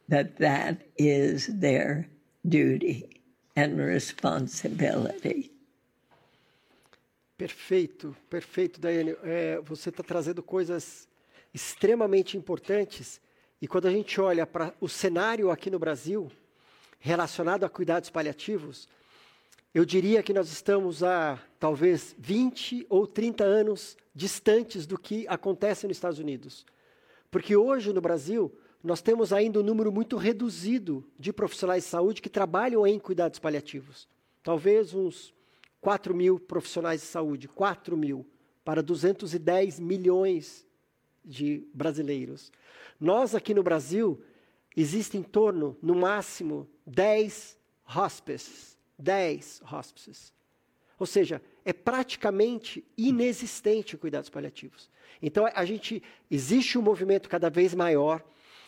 that 0.09 0.37
that 0.37 0.83
is 0.99 1.47
their 1.47 2.07
duty 2.47 3.23
and 3.57 3.79
responsibility. 3.79 5.51
Perfeito, 7.39 8.15
perfeito, 8.29 8.79
Daiane. 8.79 9.17
É, 9.23 9.61
você 9.65 9.89
está 9.89 10.03
trazendo 10.03 10.43
coisas 10.43 11.09
extremamente 11.55 12.37
importantes. 12.37 13.21
E 13.63 13.69
quando 13.69 13.87
a 13.87 13.91
gente 13.91 14.21
olha 14.21 14.45
para 14.45 14.75
o 14.81 14.89
cenário 14.89 15.51
aqui 15.51 15.71
no 15.71 15.79
Brasil, 15.79 16.31
relacionado 16.99 17.65
a 17.65 17.69
cuidados 17.71 18.11
paliativos, 18.11 18.89
eu 19.73 19.85
diria 19.85 20.23
que 20.23 20.33
nós 20.33 20.51
estamos 20.51 21.03
a 21.03 21.41
talvez 21.59 22.15
20 22.19 22.87
ou 22.91 23.07
30 23.07 23.45
anos 23.45 23.97
distantes 24.15 24.87
do 24.87 24.99
que 24.99 25.27
acontece 25.29 25.87
nos 25.87 25.97
Estados 25.97 26.19
Unidos. 26.19 26.67
Porque 27.31 27.57
hoje 27.57 27.93
no 27.93 28.01
Brasil, 28.01 28.53
nós 28.83 29.01
temos 29.01 29.33
ainda 29.33 29.61
um 29.61 29.63
número 29.63 29.91
muito 29.91 30.17
reduzido 30.17 31.05
de 31.19 31.33
profissionais 31.33 31.85
de 31.85 31.91
saúde 31.91 32.23
que 32.23 32.29
trabalham 32.29 32.87
em 32.87 32.99
cuidados 32.99 33.39
paliativos. 33.39 34.09
Talvez 34.43 34.95
uns 34.95 35.35
4 35.81 36.15
mil 36.15 36.39
profissionais 36.39 37.01
de 37.01 37.07
saúde, 37.07 37.49
4 37.49 37.97
mil, 37.97 38.27
para 38.65 38.83
210 38.83 39.81
milhões 39.81 40.65
de 41.25 41.67
brasileiros. 41.73 42.53
Nós 43.01 43.35
aqui 43.35 43.55
no 43.55 43.63
Brasil, 43.63 44.23
existe 44.77 45.17
em 45.17 45.23
torno, 45.23 45.77
no 45.83 45.95
máximo, 45.95 46.69
10 46.87 47.57
hospices. 47.97 48.77
10 48.99 49.63
hospices. 49.71 50.33
Ou 50.99 51.07
seja, 51.07 51.43
é 51.65 51.73
praticamente 51.73 52.85
inexistente 52.97 53.97
cuidados 53.97 54.31
paliativos. 54.31 54.89
Então, 55.21 55.49
a 55.53 55.65
gente 55.65 56.03
existe 56.31 56.79
um 56.79 56.83
movimento 56.83 57.29
cada 57.29 57.51
vez 57.51 57.75
maior 57.75 58.23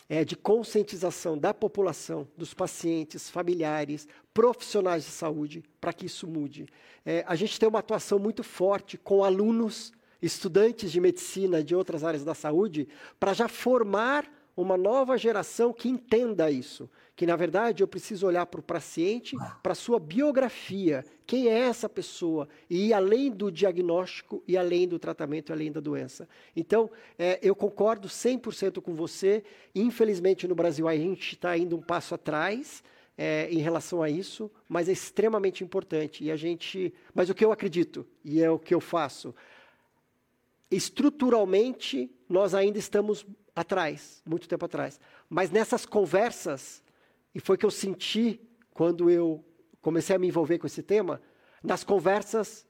é, 0.09 0.23
de 0.23 0.35
conscientização 0.35 1.37
da 1.37 1.53
população, 1.53 2.27
dos 2.37 2.53
pacientes, 2.53 3.29
familiares, 3.29 4.07
profissionais 4.33 5.03
de 5.03 5.11
saúde, 5.11 5.63
para 5.79 5.93
que 5.93 6.05
isso 6.05 6.27
mude. 6.27 6.67
É, 7.05 7.23
a 7.27 7.35
gente 7.35 7.59
tem 7.59 7.67
uma 7.67 7.79
atuação 7.79 8.17
muito 8.17 8.43
forte 8.43 8.97
com 8.97 9.23
alunos, 9.23 9.91
estudantes 10.21 10.91
de 10.91 10.99
medicina 10.99 11.63
de 11.63 11.75
outras 11.75 12.03
áreas 12.03 12.23
da 12.23 12.33
saúde, 12.33 12.87
para 13.19 13.33
já 13.33 13.47
formar 13.47 14.29
uma 14.57 14.75
nova 14.75 15.15
geração 15.17 15.71
que 15.71 15.87
entenda 15.87 16.49
isso. 16.49 16.89
Que, 17.15 17.27
na 17.27 17.35
verdade, 17.35 17.83
eu 17.83 17.87
preciso 17.87 18.25
olhar 18.25 18.45
para 18.47 18.59
o 18.59 18.63
paciente, 18.63 19.35
para 19.61 19.71
a 19.71 19.75
sua 19.75 19.99
biografia. 19.99 21.05
Quem 21.27 21.47
é 21.47 21.59
essa 21.59 21.87
pessoa? 21.87 22.49
E 22.67 22.87
ir 22.87 22.93
além 22.93 23.29
do 23.31 23.51
diagnóstico, 23.51 24.43
e 24.47 24.57
além 24.57 24.87
do 24.87 24.97
tratamento, 24.97 25.51
e 25.51 25.53
além 25.53 25.71
da 25.71 25.79
doença. 25.79 26.27
Então, 26.55 26.89
é, 27.17 27.39
eu 27.41 27.55
concordo 27.55 28.07
100% 28.07 28.81
com 28.81 28.95
você. 28.95 29.43
Infelizmente, 29.75 30.47
no 30.47 30.55
Brasil, 30.55 30.87
a 30.87 30.95
gente 30.95 31.35
está 31.35 31.55
indo 31.55 31.77
um 31.77 31.81
passo 31.81 32.15
atrás. 32.15 32.83
É, 33.19 33.49
em 33.49 33.57
relação 33.57 34.03
a 34.03 34.11
isso, 34.11 34.47
mas 34.69 34.87
é 34.87 34.91
extremamente 34.91 35.63
importante. 35.63 36.23
E 36.23 36.29
a 36.29 36.35
gente, 36.35 36.93
mas 37.15 37.31
o 37.31 37.33
que 37.33 37.43
eu 37.43 37.51
acredito 37.51 38.05
e 38.23 38.43
é 38.43 38.51
o 38.51 38.59
que 38.59 38.75
eu 38.75 38.79
faço, 38.79 39.33
estruturalmente 40.69 42.11
nós 42.29 42.53
ainda 42.53 42.77
estamos 42.77 43.25
atrás, 43.55 44.21
muito 44.25 44.47
tempo 44.47 44.65
atrás. 44.65 44.99
Mas 45.29 45.49
nessas 45.49 45.85
conversas, 45.85 46.83
e 47.33 47.39
foi 47.39 47.57
que 47.57 47.65
eu 47.65 47.71
senti 47.71 48.39
quando 48.73 49.09
eu 49.09 49.43
comecei 49.81 50.15
a 50.15 50.19
me 50.19 50.27
envolver 50.27 50.59
com 50.59 50.67
esse 50.67 50.83
tema, 50.83 51.21
nas 51.63 51.83
conversas 51.83 52.65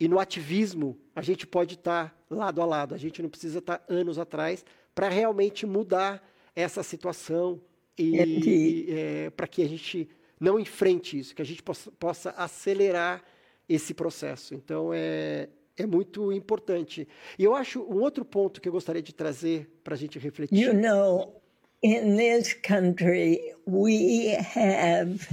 e 0.00 0.08
no 0.08 0.18
ativismo, 0.18 0.98
a 1.14 1.20
gente 1.22 1.46
pode 1.46 1.74
estar 1.74 2.16
lado 2.30 2.62
a 2.62 2.64
lado, 2.64 2.94
a 2.94 2.98
gente 2.98 3.20
não 3.20 3.28
precisa 3.28 3.58
estar 3.58 3.84
anos 3.88 4.18
atrás 4.18 4.64
para 4.94 5.08
realmente 5.08 5.66
mudar 5.66 6.26
essa 6.54 6.82
situação 6.82 7.60
e, 7.98 8.16
e 8.16 8.86
é, 8.90 9.30
para 9.30 9.46
que 9.46 9.62
a 9.62 9.68
gente 9.68 10.08
não 10.40 10.58
enfrente 10.58 11.18
isso, 11.18 11.34
que 11.34 11.42
a 11.42 11.44
gente 11.44 11.62
possa, 11.62 11.90
possa 11.92 12.30
acelerar 12.30 13.22
esse 13.68 13.92
processo. 13.92 14.54
Então, 14.54 14.90
é, 14.94 15.48
é 15.78 15.86
muito 15.86 16.32
importante. 16.32 17.06
E 17.38 17.44
eu 17.44 17.54
acho 17.54 17.80
um 17.82 18.02
outro 18.02 18.24
ponto 18.24 18.60
que 18.60 18.68
eu 18.68 18.72
gostaria 18.72 19.02
de 19.02 19.14
trazer 19.14 19.70
para 19.84 19.94
a 19.94 19.96
gente 19.96 20.18
refletir. 20.18 20.58
You 20.58 20.74
know, 20.74 21.40
in 21.82 22.16
this 22.16 22.52
country, 22.52 23.54
we 23.66 24.34
have 24.54 25.26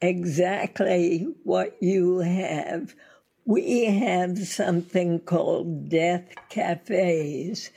exactly 0.00 1.26
what 1.44 1.76
you 1.80 2.20
have. 2.20 2.94
We 3.44 3.86
have 3.86 4.38
something 4.46 5.18
called 5.20 5.88
death 5.88 6.28
cafes 6.48 7.70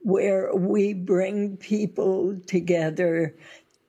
where 0.00 0.54
we 0.54 0.92
bring 0.92 1.56
people 1.56 2.38
together. 2.46 3.34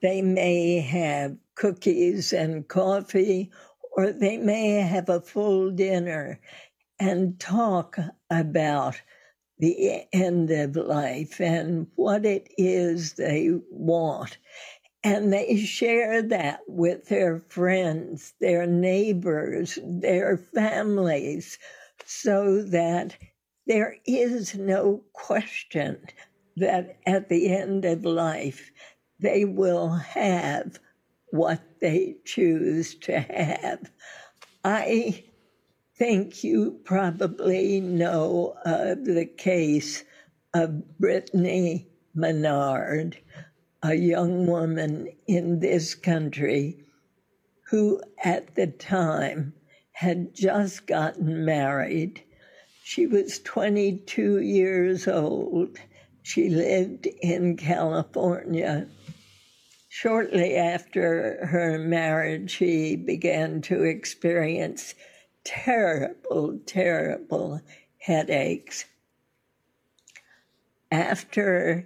They 0.02 0.22
may 0.22 0.80
have 0.80 1.36
cookies 1.56 2.32
and 2.32 2.66
coffee, 2.68 3.52
or 3.98 4.14
they 4.14 4.38
may 4.38 4.80
have 4.82 5.10
a 5.10 5.20
full 5.20 5.72
dinner 5.72 6.40
and 7.00 7.40
talk 7.40 7.98
about 8.30 9.02
the 9.60 10.04
end 10.14 10.52
of 10.52 10.76
life 10.76 11.40
and 11.40 11.88
what 11.96 12.26
it 12.26 12.48
is 12.58 13.14
they 13.14 13.52
want. 13.72 14.38
And 15.04 15.32
they 15.32 15.58
share 15.58 16.22
that 16.22 16.62
with 16.68 17.08
their 17.08 17.44
friends, 17.50 18.34
their 18.40 18.66
neighbors, 18.66 19.80
their 19.84 20.38
families, 20.38 21.58
so 22.06 22.62
that 22.64 23.18
there 23.66 23.98
is 24.06 24.56
no 24.56 25.04
question 25.14 26.00
that 26.58 26.98
at 27.06 27.30
the 27.30 27.56
end 27.56 27.86
of 27.86 28.06
life 28.06 28.72
they 29.20 29.46
will 29.46 29.90
have 29.90 30.80
what 31.32 31.62
they 31.80 32.16
choose 32.26 32.96
to 32.96 33.20
have. 33.20 33.92
I 34.64 35.24
think 35.98 36.44
you 36.44 36.80
probably 36.84 37.82
know 37.82 38.56
of 38.66 39.04
the 39.04 39.26
case 39.26 40.04
of 40.54 41.00
Brittany 41.00 41.88
Maynard, 42.14 43.18
a 43.82 43.96
young 43.96 44.46
woman 44.46 45.10
in 45.28 45.60
this 45.60 45.96
country 45.96 46.78
who 47.70 48.00
at 48.24 48.54
the 48.54 48.68
time 48.68 49.54
had 49.92 50.36
just 50.36 50.86
gotten 50.86 51.44
married. 51.44 52.24
She 52.84 53.08
was 53.08 53.40
22 53.40 54.42
years 54.42 55.08
old. 55.08 55.80
She 56.22 56.50
lived 56.50 57.08
in 57.22 57.58
California. 57.58 58.88
Shortly 59.90 60.56
after 60.56 61.44
her 61.48 61.80
marriage, 61.80 62.52
she 62.52 62.96
began 62.96 63.62
to 63.64 63.84
experience 63.84 64.94
terrible, 65.48 66.60
terrible 66.66 67.62
headaches. 68.00 68.86
after 70.92 71.86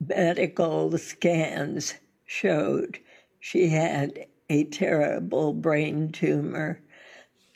medical 0.00 0.98
scans 0.98 1.94
showed 2.26 2.98
she 3.38 3.68
had 3.68 4.26
a 4.48 4.64
terrible 4.64 5.52
brain 5.52 6.10
tumor. 6.10 6.80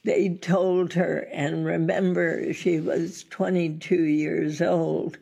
They 0.04 0.30
told 0.36 0.92
her, 0.92 1.28
and 1.32 1.64
remember, 1.64 2.52
she 2.52 2.78
was 2.78 3.24
22 3.30 3.96
years 4.04 4.62
old. 4.62 5.18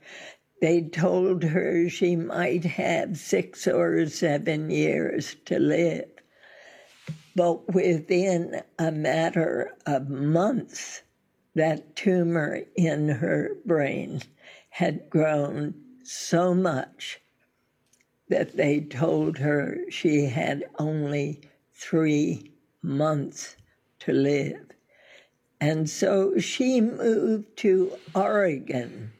They 0.60 0.82
told 0.82 1.42
her 1.44 1.88
she 1.88 2.14
might 2.14 2.64
have 2.64 3.16
six 3.16 3.66
or 3.66 4.06
seven 4.06 4.70
years 4.70 5.36
to 5.46 5.58
live. 5.58 6.08
But 7.34 7.72
within 7.74 8.62
a 8.78 8.92
matter 8.92 9.72
of 9.86 10.10
months, 10.10 11.02
that 11.54 11.96
tumor 11.96 12.62
in 12.76 13.08
her 13.08 13.56
brain 13.64 14.20
had 14.70 15.08
grown 15.08 15.74
so 16.02 16.54
much 16.54 17.20
that 18.28 18.56
they 18.56 18.80
told 18.80 19.38
her 19.38 19.78
she 19.90 20.26
had 20.26 20.64
only 20.78 21.40
three 21.74 22.52
months 22.82 23.56
to 24.00 24.12
live. 24.12 24.66
And 25.60 25.88
so 25.88 26.38
she 26.38 26.80
moved 26.80 27.56
to 27.58 27.96
Oregon, 28.14 29.12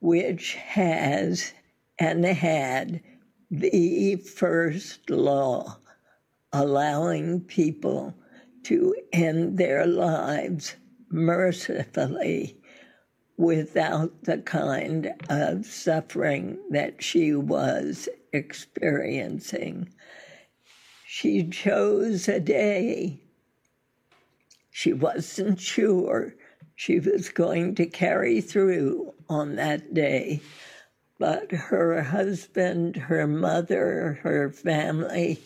which 0.00 0.54
has 0.54 1.52
and 1.98 2.24
had 2.24 3.00
the 3.50 4.16
first 4.16 5.08
law 5.10 5.78
allowing 6.52 7.40
people 7.40 8.14
to 8.64 8.94
end 9.12 9.58
their 9.58 9.86
lives 9.86 10.76
mercifully 11.10 12.58
without 13.36 14.24
the 14.24 14.38
kind 14.38 15.12
of 15.28 15.64
suffering 15.64 16.58
that 16.70 17.02
she 17.02 17.32
was 17.34 18.08
experiencing. 18.32 19.88
She 21.06 21.48
chose 21.48 22.28
a 22.28 22.40
day. 22.40 23.20
She 24.70 24.92
wasn't 24.92 25.60
sure 25.60 26.34
she 26.74 26.98
was 27.00 27.28
going 27.28 27.74
to 27.76 27.86
carry 27.86 28.40
through 28.40 29.14
on 29.28 29.56
that 29.56 29.94
day, 29.94 30.40
but 31.18 31.50
her 31.50 32.02
husband, 32.02 32.96
her 32.96 33.26
mother, 33.26 34.20
her 34.22 34.50
family 34.50 35.40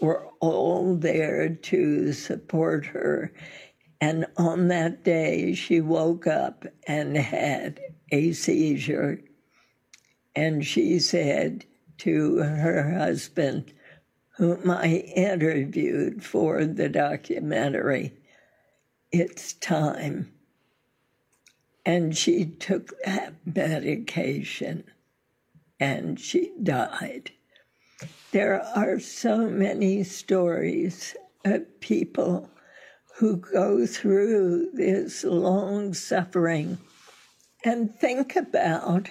were 0.00 0.26
all 0.40 0.96
there 0.96 1.48
to 1.48 2.12
support 2.12 2.86
her. 2.86 3.32
And 4.00 4.26
on 4.36 4.68
that 4.68 5.04
day, 5.04 5.54
she 5.54 5.80
woke 5.80 6.26
up 6.26 6.64
and 6.86 7.16
had 7.16 7.80
a 8.10 8.32
seizure. 8.32 9.20
And 10.34 10.64
she 10.64 10.98
said 10.98 11.66
to 11.98 12.38
her 12.38 12.94
husband, 12.98 13.72
whom 14.36 14.70
I 14.70 15.04
interviewed 15.14 16.24
for 16.24 16.64
the 16.64 16.88
documentary, 16.88 18.14
It's 19.12 19.52
time. 19.52 20.32
And 21.84 22.16
she 22.16 22.46
took 22.46 22.94
that 23.04 23.34
medication 23.44 24.84
and 25.78 26.18
she 26.20 26.52
died. 26.62 27.32
There 28.32 28.62
are 28.76 28.98
so 29.00 29.48
many 29.48 30.04
stories 30.04 31.16
of 31.44 31.80
people 31.80 32.48
who 33.16 33.36
go 33.36 33.86
through 33.86 34.70
this 34.72 35.24
long 35.24 35.94
suffering 35.94 36.78
and 37.64 37.94
think 37.94 38.36
about 38.36 39.10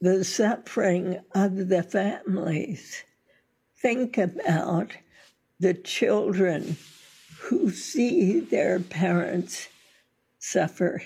the 0.00 0.24
suffering 0.24 1.20
of 1.34 1.68
the 1.68 1.82
families 1.82 3.02
think 3.86 4.18
about 4.18 4.90
the 5.60 5.74
children 5.74 6.76
who 7.38 7.70
see 7.70 8.40
their 8.40 8.80
parents 8.80 9.68
suffer 10.38 11.02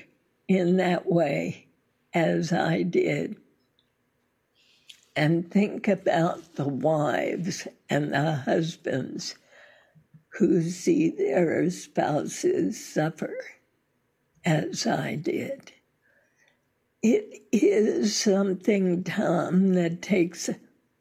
in 0.48 0.76
that 0.76 1.06
way, 1.06 1.66
as 2.14 2.52
I 2.52 2.82
did. 2.82 3.36
And 5.16 5.50
think 5.50 5.88
about 5.88 6.54
the 6.54 6.68
wives 6.68 7.66
and 7.88 8.12
the 8.12 8.32
husbands 8.32 9.34
who 10.38 10.62
see 10.62 11.10
their 11.10 11.68
spouses 11.70 12.84
suffer, 12.84 13.36
as 14.44 14.86
I 14.86 15.16
did. 15.16 15.72
It 17.02 17.42
is 17.50 18.14
something, 18.14 19.02
Tom, 19.02 19.74
that 19.74 20.02
takes 20.02 20.50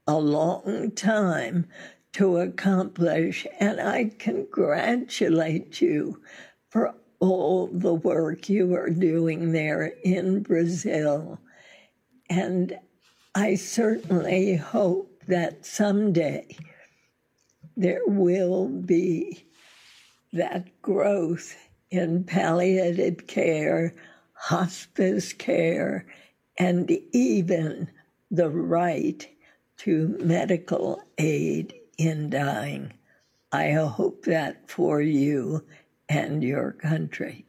a 0.08 0.18
long 0.18 0.92
time 0.92 1.68
to 2.14 2.38
accomplish, 2.38 3.46
and 3.60 3.80
I 3.80 4.12
congratulate 4.18 5.82
you 5.82 6.22
for 6.70 6.96
all 7.20 7.68
the 7.68 7.94
work 7.94 8.50
you 8.50 8.74
are 8.74 8.90
doing 8.90 9.52
there 9.52 9.94
in 10.04 10.42
Brazil. 10.42 11.40
And 12.30 12.80
I 13.40 13.56
certainly 13.56 14.58
hope 14.58 15.24
that 15.28 15.66
someday 15.66 16.58
there 17.78 18.06
will 18.06 18.68
be 18.68 19.46
that 20.34 20.82
growth 20.82 21.56
in 21.90 22.26
palliative 22.26 23.28
care, 23.28 23.96
hospice 24.34 25.32
care, 25.32 26.06
and 26.58 26.92
even 27.14 27.90
the 28.30 28.50
right 28.50 29.26
to 29.78 30.18
medical 30.20 31.02
aid 31.18 31.74
in 31.98 32.30
dying. 32.30 32.92
I 33.54 33.72
hope 33.72 34.26
that 34.26 34.70
for 34.70 35.02
you 35.02 35.64
and 36.10 36.44
your 36.44 36.74
country. 36.74 37.46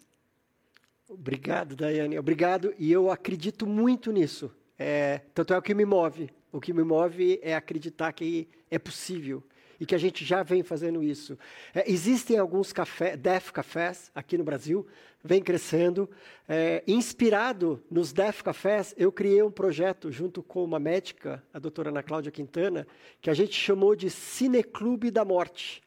Obrigado, 1.10 1.74
Daiane. 1.74 2.16
Obrigado. 2.16 2.72
E 2.78 2.92
eu 2.92 3.10
acredito 3.10 3.66
muito 3.66 4.12
nisso. 4.12 4.54
É, 4.82 5.20
tanto 5.34 5.52
é 5.52 5.58
o 5.58 5.62
que 5.62 5.74
me 5.74 5.84
move. 5.84 6.30
O 6.50 6.58
que 6.58 6.72
me 6.72 6.82
move 6.82 7.38
é 7.42 7.54
acreditar 7.54 8.10
que 8.14 8.48
é 8.70 8.78
possível 8.78 9.42
e 9.78 9.84
que 9.84 9.94
a 9.94 9.98
gente 9.98 10.24
já 10.24 10.42
vem 10.42 10.62
fazendo 10.62 11.02
isso. 11.02 11.38
É, 11.74 11.84
existem 11.90 12.38
alguns 12.38 12.72
café, 12.72 13.14
Deaf 13.14 13.52
Cafés 13.52 14.10
aqui 14.14 14.38
no 14.38 14.44
Brasil, 14.44 14.86
vem 15.22 15.42
crescendo. 15.42 16.08
É, 16.48 16.82
inspirado 16.86 17.82
nos 17.90 18.10
Deaf 18.10 18.42
Cafés, 18.42 18.94
eu 18.96 19.12
criei 19.12 19.42
um 19.42 19.50
projeto 19.50 20.10
junto 20.10 20.42
com 20.42 20.64
uma 20.64 20.78
médica, 20.78 21.44
a 21.52 21.58
doutora 21.58 21.90
Ana 21.90 22.02
Cláudia 22.02 22.32
Quintana, 22.32 22.86
que 23.20 23.28
a 23.28 23.34
gente 23.34 23.52
chamou 23.52 23.94
de 23.94 24.08
Cineclube 24.08 25.10
da 25.10 25.26
Morte. 25.26 25.82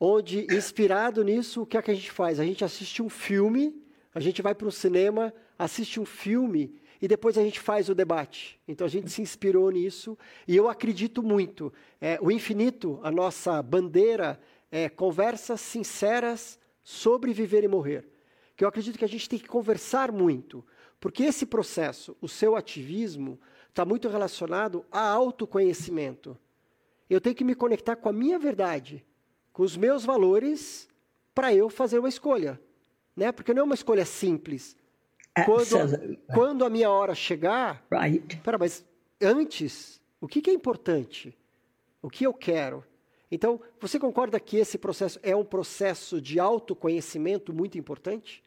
Onde, 0.00 0.48
inspirado 0.50 1.22
nisso, 1.22 1.62
o 1.62 1.66
que 1.66 1.76
é 1.76 1.82
que 1.82 1.92
a 1.92 1.94
gente 1.94 2.10
faz? 2.10 2.40
A 2.40 2.44
gente 2.44 2.64
assiste 2.64 3.00
um 3.00 3.08
filme, 3.08 3.80
a 4.12 4.18
gente 4.18 4.42
vai 4.42 4.52
para 4.52 4.66
o 4.66 4.72
cinema, 4.72 5.32
assiste 5.56 6.00
um 6.00 6.04
filme 6.04 6.74
e 7.00 7.08
depois 7.08 7.36
a 7.36 7.42
gente 7.42 7.60
faz 7.60 7.88
o 7.88 7.94
debate. 7.94 8.60
Então 8.66 8.86
a 8.86 8.90
gente 8.90 9.10
se 9.10 9.22
inspirou 9.22 9.70
nisso 9.70 10.16
e 10.46 10.56
eu 10.56 10.68
acredito 10.68 11.22
muito. 11.22 11.72
É, 12.00 12.18
o 12.20 12.30
infinito, 12.30 12.98
a 13.02 13.10
nossa 13.10 13.62
bandeira, 13.62 14.40
é 14.70 14.88
conversas 14.88 15.60
sinceras 15.60 16.58
sobre 16.82 17.32
viver 17.32 17.64
e 17.64 17.68
morrer. 17.68 18.08
Que 18.56 18.64
eu 18.64 18.68
acredito 18.68 18.98
que 18.98 19.04
a 19.04 19.08
gente 19.08 19.28
tem 19.28 19.38
que 19.38 19.48
conversar 19.48 20.10
muito, 20.10 20.64
porque 20.98 21.24
esse 21.24 21.44
processo, 21.44 22.16
o 22.20 22.28
seu 22.28 22.56
ativismo, 22.56 23.38
está 23.68 23.84
muito 23.84 24.08
relacionado 24.08 24.84
a 24.90 25.00
autoconhecimento. 25.00 26.36
Eu 27.08 27.20
tenho 27.20 27.36
que 27.36 27.44
me 27.44 27.54
conectar 27.54 27.96
com 27.96 28.08
a 28.08 28.12
minha 28.12 28.38
verdade, 28.38 29.04
com 29.52 29.62
os 29.62 29.76
meus 29.76 30.04
valores, 30.04 30.88
para 31.34 31.54
eu 31.54 31.68
fazer 31.68 31.98
uma 31.98 32.08
escolha. 32.08 32.60
Né? 33.14 33.30
Porque 33.30 33.52
não 33.52 33.60
é 33.60 33.64
uma 33.64 33.74
escolha 33.74 34.04
simples. 34.04 34.76
Quando, 35.44 36.18
quando 36.32 36.64
a 36.64 36.70
minha 36.70 36.90
hora 36.90 37.14
chegar, 37.14 37.84
right. 37.90 38.36
pera, 38.38 38.56
mas 38.56 38.84
antes, 39.20 40.00
o 40.20 40.26
que, 40.26 40.40
que 40.40 40.48
é 40.48 40.52
importante? 40.52 41.36
O 42.00 42.08
que 42.08 42.24
eu 42.24 42.32
quero? 42.32 42.82
Então, 43.30 43.60
você 43.80 43.98
concorda 43.98 44.40
que 44.40 44.56
esse 44.56 44.78
processo 44.78 45.18
é 45.22 45.34
um 45.36 45.44
processo 45.44 46.20
de 46.20 46.38
autoconhecimento 46.38 47.52
muito 47.52 47.76
importante? 47.76 48.42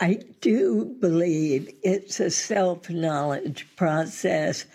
I 0.00 0.18
do 0.40 0.84
believe 1.00 1.76
it's 1.84 2.20
a 2.20 2.30
self 2.30 2.92
knowledge 2.92 3.64
process, 3.76 4.66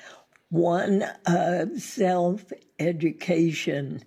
one 0.52 1.04
of 1.26 1.80
self 1.80 2.46
education. 2.80 4.00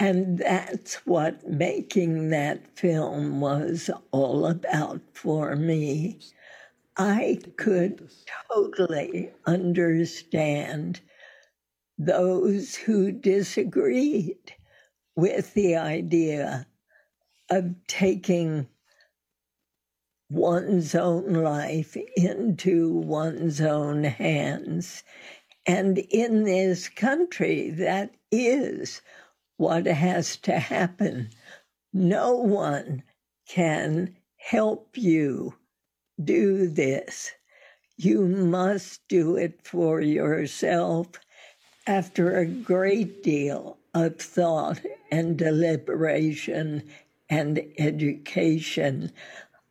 And 0.00 0.38
that's 0.40 0.96
what 1.06 1.48
making 1.48 2.30
that 2.30 2.78
film 2.78 3.40
was 3.40 3.90
all 4.12 4.46
about 4.46 5.02
for 5.14 5.56
me. 5.56 6.20
I 6.96 7.40
could 7.58 8.10
totally 8.50 9.30
understand 9.46 11.00
those 11.98 12.76
who 12.76 13.12
disagreed 13.12 14.54
with 15.16 15.54
the 15.54 15.76
idea 15.76 16.66
of 17.50 17.74
taking 17.88 18.68
one's 20.30 20.94
own 20.94 21.34
life 21.34 21.96
into 22.16 22.92
one's 22.94 23.60
own 23.60 24.04
hands. 24.04 25.04
And 25.66 25.98
in 25.98 26.44
this 26.44 26.88
country, 26.88 27.70
that 27.70 28.14
is 28.32 29.02
what 29.60 29.84
has 29.84 30.38
to 30.38 30.58
happen. 30.58 31.28
No 31.92 32.34
one 32.34 33.02
can 33.46 34.16
help 34.38 34.96
you 34.96 35.54
do 36.24 36.66
this. 36.66 37.32
You 37.98 38.26
must 38.26 39.06
do 39.06 39.36
it 39.36 39.60
for 39.62 40.00
yourself 40.00 41.08
after 41.86 42.38
a 42.38 42.46
great 42.46 43.22
deal 43.22 43.76
of 43.92 44.16
thought 44.16 44.80
and 45.12 45.36
deliberation 45.36 46.82
and 47.28 47.62
education. 47.76 49.12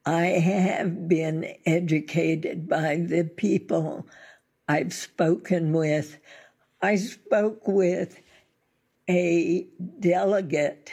I 0.05 0.25
have 0.25 1.07
been 1.07 1.55
educated 1.65 2.69
by 2.69 2.97
the 2.97 3.23
people 3.23 4.05
I've 4.67 4.93
spoken 4.93 5.73
with. 5.73 6.19
I 6.79 6.95
spoke 6.95 7.67
with 7.67 8.19
a 9.09 9.65
delegate 9.99 10.91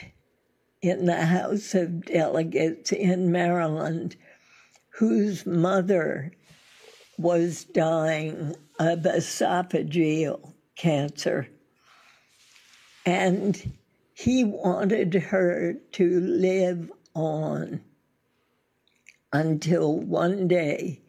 in 0.80 1.04
the 1.04 1.26
House 1.26 1.74
of 1.74 2.06
Delegates 2.06 2.90
in 2.90 3.30
Maryland 3.30 4.16
whose 4.98 5.44
mother 5.44 6.32
was 7.18 7.64
dying 7.64 8.54
of 8.78 9.00
esophageal 9.00 10.54
cancer. 10.76 11.48
And 13.04 13.74
he 14.14 14.44
wanted 14.44 15.14
her 15.14 15.74
to 15.92 16.20
live 16.20 16.90
on 17.14 17.82
until 19.32 19.98
one 19.98 20.48
day 20.48 21.02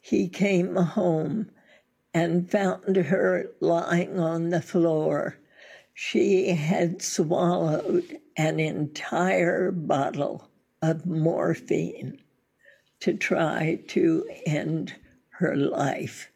he 0.00 0.28
came 0.28 0.74
home 0.74 1.50
and 2.12 2.50
found 2.50 2.96
her 2.96 3.46
lying 3.60 4.18
on 4.18 4.50
the 4.50 4.62
floor. 4.62 5.36
She 6.00 6.50
had 6.50 7.02
swallowed 7.02 8.20
an 8.36 8.60
entire 8.60 9.72
bottle 9.72 10.48
of 10.80 11.04
morphine 11.04 12.22
to 13.00 13.14
try 13.14 13.80
to 13.88 14.24
end 14.46 14.94
her 15.30 15.56
life. 15.56 16.30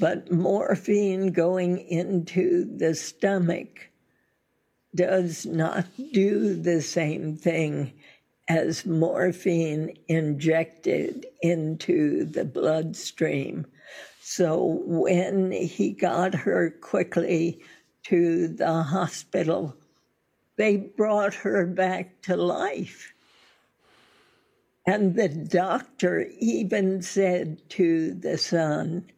But 0.00 0.32
morphine 0.32 1.32
going 1.32 1.80
into 1.80 2.64
the 2.64 2.94
stomach 2.94 3.90
does 4.94 5.44
not 5.44 5.84
do 6.14 6.54
the 6.54 6.80
same 6.80 7.36
thing 7.36 7.92
as 8.48 8.86
morphine 8.86 9.98
injected 10.08 11.26
into 11.42 12.24
the 12.24 12.46
bloodstream. 12.46 13.66
So 14.22 14.82
when 14.86 15.52
he 15.52 15.92
got 15.92 16.34
her 16.34 16.70
quickly 16.70 17.60
to 18.08 18.48
the 18.48 18.82
hospital, 18.82 19.76
they 20.56 20.76
brought 20.76 21.34
her 21.34 21.66
back 21.66 22.22
to 22.22 22.36
life. 22.36 23.12
And 24.86 25.14
the 25.14 25.28
doctor 25.28 26.30
even 26.38 27.02
said 27.02 27.60
to 27.70 28.14
the 28.14 28.38
son, 28.38 29.10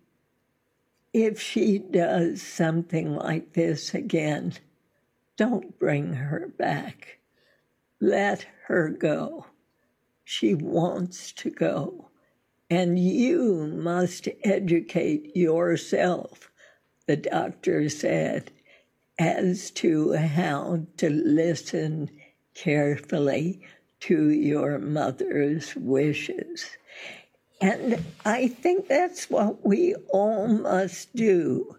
if 1.12 1.40
she 1.40 1.78
does 1.78 2.42
something 2.42 3.14
like 3.14 3.52
this 3.52 3.94
again, 3.94 4.54
don't 5.36 5.78
bring 5.78 6.14
her 6.14 6.52
back. 6.58 7.18
Let 8.00 8.44
her 8.66 8.88
go. 8.88 9.46
She 10.24 10.54
wants 10.54 11.32
to 11.34 11.50
go. 11.50 12.08
And 12.68 12.98
you 12.98 13.66
must 13.66 14.28
educate 14.44 15.36
yourself, 15.36 16.50
the 17.06 17.16
doctor 17.16 17.88
said, 17.88 18.50
as 19.20 19.70
to 19.70 20.14
how 20.14 20.80
to 20.96 21.10
listen 21.10 22.10
carefully 22.54 23.60
to 24.00 24.30
your 24.30 24.78
mother's 24.78 25.76
wishes. 25.76 26.64
And 27.60 28.02
I 28.24 28.48
think 28.48 28.88
that's 28.88 29.28
what 29.28 29.64
we 29.64 29.94
all 30.08 30.48
must 30.48 31.14
do 31.14 31.76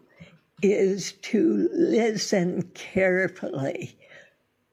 is 0.62 1.14
to 1.14 1.68
listen 1.74 2.70
carefully 2.76 3.98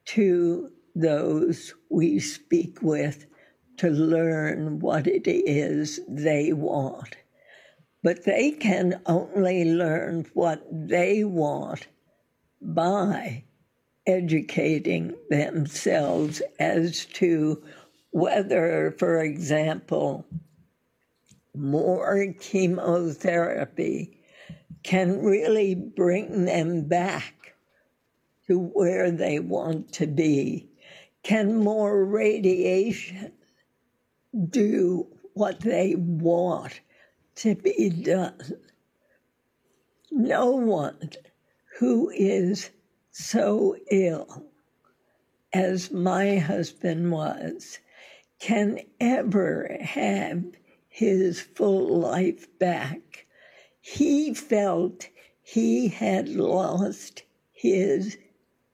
to 0.05 0.71
those 0.95 1.73
we 1.89 2.21
speak 2.21 2.83
with 2.83 3.25
to 3.79 3.89
learn 3.89 4.79
what 4.81 5.07
it 5.07 5.27
is 5.27 6.01
they 6.07 6.53
want. 6.53 7.17
But 8.03 8.25
they 8.25 8.51
can 8.51 9.01
only 9.07 9.65
learn 9.65 10.27
what 10.35 10.67
they 10.71 11.25
want 11.25 11.87
by 12.61 13.45
educating 14.07 15.15
themselves 15.29 16.41
as 16.59 17.05
to 17.05 17.63
whether, 18.11 18.95
for 18.99 19.23
example, 19.23 20.27
more 21.55 22.35
chemotherapy 22.41 24.19
can 24.83 25.23
really 25.23 25.75
bring 25.75 26.45
them 26.45 26.87
back 26.87 27.55
to 28.47 28.59
where 28.59 29.11
they 29.11 29.39
want 29.39 29.93
to 29.93 30.07
be. 30.07 30.69
Can 31.23 31.57
more 31.57 32.05
radiation 32.05 33.33
do 34.49 35.07
what 35.35 35.61
they 35.61 35.95
want 35.97 36.81
to 37.37 37.55
be 37.55 37.91
done? 37.91 38.41
No 40.11 40.51
one 40.53 41.11
who 41.79 42.11
is 42.11 42.71
so 43.13 43.77
ill 43.91 44.45
as 45.53 45.93
my 45.93 46.37
husband 46.37 47.11
was 47.13 47.79
can 48.41 48.81
ever 49.01 49.77
have 49.81 50.45
his 50.89 51.41
full 51.41 52.01
life 52.01 52.47
back. 52.59 53.27
He 53.81 54.35
felt 54.35 55.09
he 55.41 55.89
had 55.89 56.29
lost 56.29 57.23
his 57.53 58.19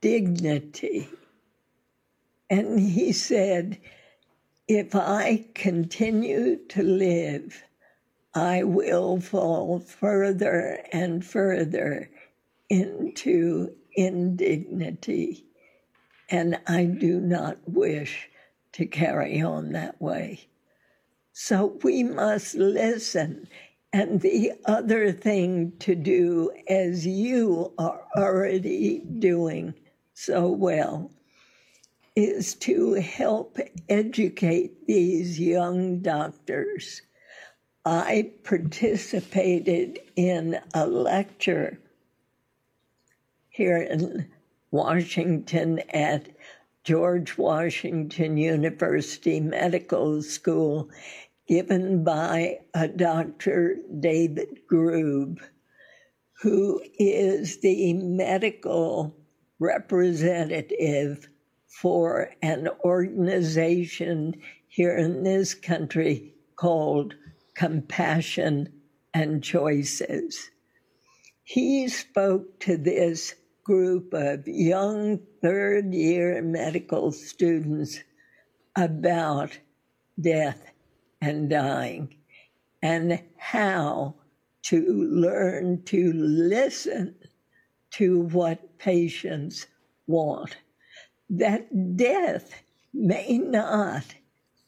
dignity. 0.00 1.08
And 2.48 2.80
he 2.80 3.12
said, 3.12 3.78
If 4.66 4.94
I 4.94 5.46
continue 5.54 6.56
to 6.68 6.82
live, 6.82 7.64
I 8.34 8.64
will 8.64 9.20
fall 9.20 9.78
further 9.78 10.84
and 10.90 11.24
further 11.24 12.08
into 12.74 13.72
indignity. 13.94 15.44
And 16.28 16.58
I 16.66 16.86
do 16.86 17.20
not 17.20 17.58
wish 17.68 18.28
to 18.72 18.84
carry 18.84 19.40
on 19.40 19.70
that 19.72 20.02
way. 20.02 20.48
So 21.32 21.78
we 21.84 22.02
must 22.02 22.56
listen. 22.56 23.46
And 23.92 24.20
the 24.20 24.52
other 24.64 25.12
thing 25.12 25.72
to 25.78 25.94
do, 25.94 26.50
as 26.68 27.06
you 27.06 27.72
are 27.78 28.00
already 28.16 29.04
doing 29.20 29.74
so 30.14 30.48
well, 30.48 31.12
is 32.16 32.56
to 32.56 32.94
help 32.94 33.56
educate 33.88 34.84
these 34.88 35.38
young 35.38 36.00
doctors. 36.00 37.02
I 37.84 38.32
participated 38.42 40.00
in 40.16 40.58
a 40.74 40.86
lecture 40.88 41.78
here 43.54 43.78
in 43.78 44.28
Washington 44.72 45.78
at 45.90 46.28
George 46.82 47.38
Washington 47.38 48.36
University 48.36 49.38
Medical 49.38 50.20
School 50.22 50.90
given 51.46 52.02
by 52.02 52.58
a 52.74 52.88
Dr. 52.88 53.76
David 54.00 54.58
Grube, 54.68 55.38
who 56.42 56.82
is 56.98 57.60
the 57.60 57.92
medical 57.92 59.16
representative 59.60 61.28
for 61.68 62.30
an 62.42 62.68
organization 62.84 64.34
here 64.66 64.96
in 64.96 65.22
this 65.22 65.54
country 65.54 66.34
called 66.56 67.14
Compassion 67.54 68.72
and 69.14 69.44
Choices. 69.44 70.50
He 71.44 71.86
spoke 71.86 72.58
to 72.60 72.76
this 72.76 73.36
group 73.64 74.12
of 74.12 74.46
young 74.46 75.18
third 75.40 75.92
year 75.94 76.40
medical 76.42 77.10
students 77.10 78.00
about 78.76 79.58
death 80.20 80.70
and 81.20 81.48
dying 81.48 82.14
and 82.82 83.22
how 83.38 84.14
to 84.62 84.82
learn 85.10 85.82
to 85.84 86.12
listen 86.12 87.14
to 87.90 88.20
what 88.20 88.78
patients 88.78 89.66
want. 90.06 90.56
That 91.30 91.96
death 91.96 92.62
may 92.92 93.38
not 93.38 94.04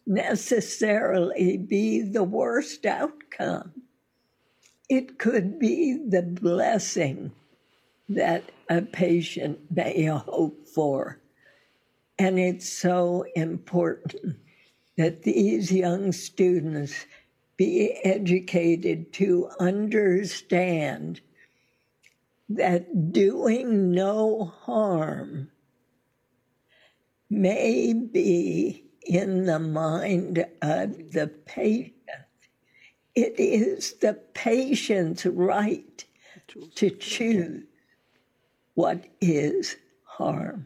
necessarily 0.06 1.58
be 1.58 2.00
the 2.00 2.24
worst 2.24 2.86
outcome. 2.86 3.72
It 4.88 5.18
could 5.18 5.58
be 5.58 5.98
the 6.08 6.22
blessing 6.22 7.32
that 8.08 8.50
a 8.68 8.82
patient 8.82 9.58
may 9.70 10.04
hope 10.04 10.66
for. 10.66 11.20
And 12.18 12.38
it's 12.38 12.68
so 12.68 13.24
important 13.34 14.36
that 14.96 15.22
these 15.22 15.70
young 15.70 16.12
students 16.12 17.06
be 17.56 17.98
educated 18.04 19.12
to 19.14 19.50
understand 19.60 21.20
that 22.48 23.12
doing 23.12 23.90
no 23.90 24.44
harm 24.44 25.50
may 27.28 27.92
be 27.92 28.84
in 29.04 29.46
the 29.46 29.58
mind 29.58 30.46
of 30.62 31.12
the 31.12 31.26
patient. 31.46 31.94
It 33.14 33.38
is 33.38 33.94
the 33.94 34.14
patient's 34.34 35.26
right 35.26 36.04
to 36.76 36.90
choose 36.90 37.64
what 38.76 39.10
is 39.20 39.78
harm. 40.18 40.62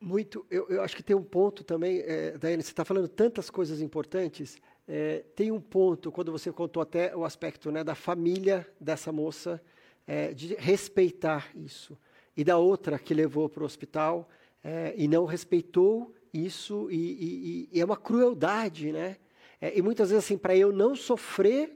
Muito, 0.00 0.46
eu, 0.50 0.68
eu, 0.68 0.82
acho 0.82 0.94
que 0.94 1.02
tem 1.02 1.16
um 1.16 1.22
ponto 1.22 1.64
também, 1.64 2.00
é, 2.00 2.38
Daiane, 2.38 2.62
você 2.62 2.70
está 2.70 2.84
falando 2.84 3.08
tantas 3.08 3.50
coisas 3.50 3.80
importantes. 3.80 4.56
É, 4.86 5.24
tem 5.34 5.50
um 5.50 5.60
ponto, 5.60 6.12
quando 6.12 6.30
você 6.30 6.52
contou 6.52 6.82
até 6.82 7.16
o 7.16 7.24
aspecto 7.24 7.72
né, 7.72 7.82
da 7.82 7.94
família 7.94 8.66
dessa 8.80 9.10
moça, 9.10 9.60
é, 10.06 10.32
de 10.32 10.54
respeitar 10.54 11.50
isso. 11.56 11.98
E 12.36 12.44
da 12.44 12.58
outra 12.58 12.98
que 12.98 13.14
levou 13.14 13.48
para 13.48 13.62
o 13.62 13.66
hospital 13.66 14.28
é, 14.62 14.94
e 14.96 15.08
não 15.08 15.24
respeitou 15.24 16.14
isso, 16.32 16.88
e, 16.90 16.96
e, 16.96 17.68
e 17.72 17.80
é 17.80 17.84
uma 17.84 17.96
crueldade, 17.96 18.92
né? 18.92 19.16
É, 19.60 19.76
e 19.76 19.80
muitas 19.80 20.10
vezes, 20.10 20.24
assim, 20.24 20.36
para 20.36 20.54
eu 20.54 20.70
não 20.70 20.94
sofrer, 20.94 21.74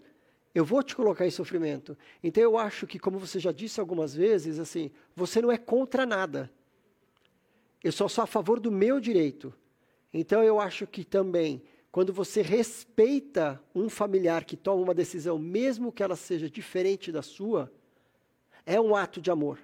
eu 0.54 0.64
vou 0.64 0.82
te 0.82 0.96
colocar 0.96 1.26
em 1.26 1.30
sofrimento. 1.30 1.96
Então, 2.22 2.42
eu 2.42 2.58
acho 2.58 2.86
que, 2.86 2.98
como 2.98 3.18
você 3.18 3.38
já 3.38 3.52
disse 3.52 3.78
algumas 3.78 4.14
vezes, 4.14 4.58
assim, 4.58 4.90
você 5.14 5.40
não 5.40 5.50
é 5.50 5.56
contra 5.56 6.04
nada. 6.04 6.50
Eu 7.82 7.92
só 7.92 8.08
sou 8.08 8.24
a 8.24 8.26
favor 8.26 8.58
do 8.58 8.70
meu 8.70 9.00
direito. 9.00 9.54
Então, 10.12 10.42
eu 10.42 10.60
acho 10.60 10.86
que 10.86 11.04
também, 11.04 11.62
quando 11.92 12.12
você 12.12 12.42
respeita 12.42 13.62
um 13.74 13.88
familiar 13.88 14.44
que 14.44 14.56
toma 14.56 14.82
uma 14.82 14.94
decisão, 14.94 15.38
mesmo 15.38 15.92
que 15.92 16.02
ela 16.02 16.16
seja 16.16 16.50
diferente 16.50 17.12
da 17.12 17.22
sua, 17.22 17.72
é 18.66 18.80
um 18.80 18.96
ato 18.96 19.20
de 19.20 19.30
amor. 19.30 19.58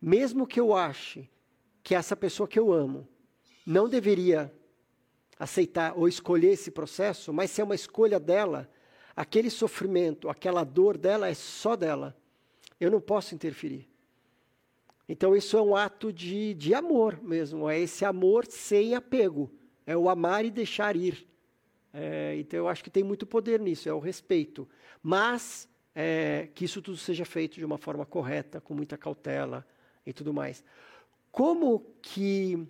Mesmo 0.00 0.46
que 0.46 0.58
eu 0.58 0.74
ache 0.74 1.28
que 1.82 1.94
essa 1.94 2.16
pessoa 2.16 2.48
que 2.48 2.58
eu 2.58 2.72
amo 2.72 3.08
não 3.64 3.88
deveria 3.88 4.52
aceitar 5.38 5.96
ou 5.96 6.08
escolher 6.08 6.52
esse 6.52 6.70
processo, 6.70 7.32
mas 7.32 7.50
se 7.50 7.60
é 7.60 7.64
uma 7.64 7.74
escolha 7.74 8.18
dela, 8.18 8.68
aquele 9.18 9.50
sofrimento, 9.50 10.28
aquela 10.28 10.62
dor 10.62 10.96
dela 10.96 11.28
é 11.28 11.34
só 11.34 11.74
dela. 11.74 12.16
Eu 12.78 12.88
não 12.88 13.00
posso 13.00 13.34
interferir. 13.34 13.88
Então, 15.08 15.34
isso 15.34 15.56
é 15.56 15.60
um 15.60 15.74
ato 15.74 16.12
de, 16.12 16.54
de 16.54 16.72
amor 16.72 17.20
mesmo, 17.20 17.68
é 17.68 17.80
esse 17.80 18.04
amor 18.04 18.46
sem 18.46 18.94
apego, 18.94 19.50
é 19.84 19.96
o 19.96 20.08
amar 20.08 20.44
e 20.44 20.52
deixar 20.52 20.94
ir. 20.94 21.26
É, 21.92 22.36
então, 22.38 22.60
eu 22.60 22.68
acho 22.68 22.84
que 22.84 22.90
tem 22.90 23.02
muito 23.02 23.26
poder 23.26 23.58
nisso, 23.58 23.88
é 23.88 23.92
o 23.92 23.98
respeito. 23.98 24.68
Mas 25.02 25.68
é, 25.96 26.48
que 26.54 26.64
isso 26.64 26.80
tudo 26.80 26.96
seja 26.96 27.24
feito 27.24 27.54
de 27.56 27.64
uma 27.64 27.76
forma 27.76 28.06
correta, 28.06 28.60
com 28.60 28.72
muita 28.72 28.96
cautela 28.96 29.66
e 30.06 30.12
tudo 30.12 30.32
mais. 30.32 30.62
Como 31.32 31.84
que 32.00 32.68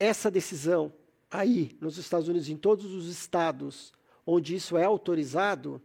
essa 0.00 0.30
decisão 0.30 0.90
aí 1.30 1.76
nos 1.82 1.98
Estados 1.98 2.28
Unidos, 2.28 2.48
em 2.48 2.56
todos 2.56 2.94
os 2.94 3.08
estados 3.08 3.92
onde 4.30 4.54
isso 4.54 4.76
é 4.76 4.84
autorizado, 4.84 5.80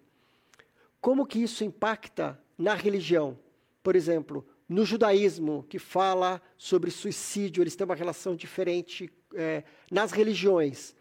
como 0.99 1.25
que 1.25 1.41
isso 1.41 1.63
impacta 1.63 2.37
na 2.57 2.73
religião? 2.73 3.39
Por 3.81 3.95
exemplo, 3.95 4.45
no 4.67 4.85
judaísmo, 4.85 5.65
que 5.69 5.79
fala 5.79 6.41
sobre 6.57 6.91
suicídio, 6.91 7.63
eles 7.63 7.73
têm 7.73 7.85
uma 7.85 7.95
relação 7.95 8.35
diferente 8.35 9.09
é, 9.33 9.63
nas 9.89 10.11
religiões. 10.11 10.93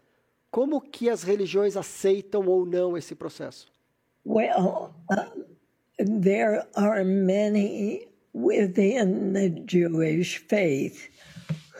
Como 0.52 0.80
que 0.80 1.10
as 1.10 1.24
religiões 1.24 1.76
aceitam 1.76 2.46
ou 2.46 2.64
não 2.64 2.96
esse 2.96 3.14
processo? 3.16 3.66
Well, 4.24 4.94
uh, 5.10 5.44
there 5.98 6.64
are 6.76 7.02
many 7.02 8.06
within 8.32 9.32
the 9.32 9.48
Jewish 9.66 10.38
faith 10.48 11.08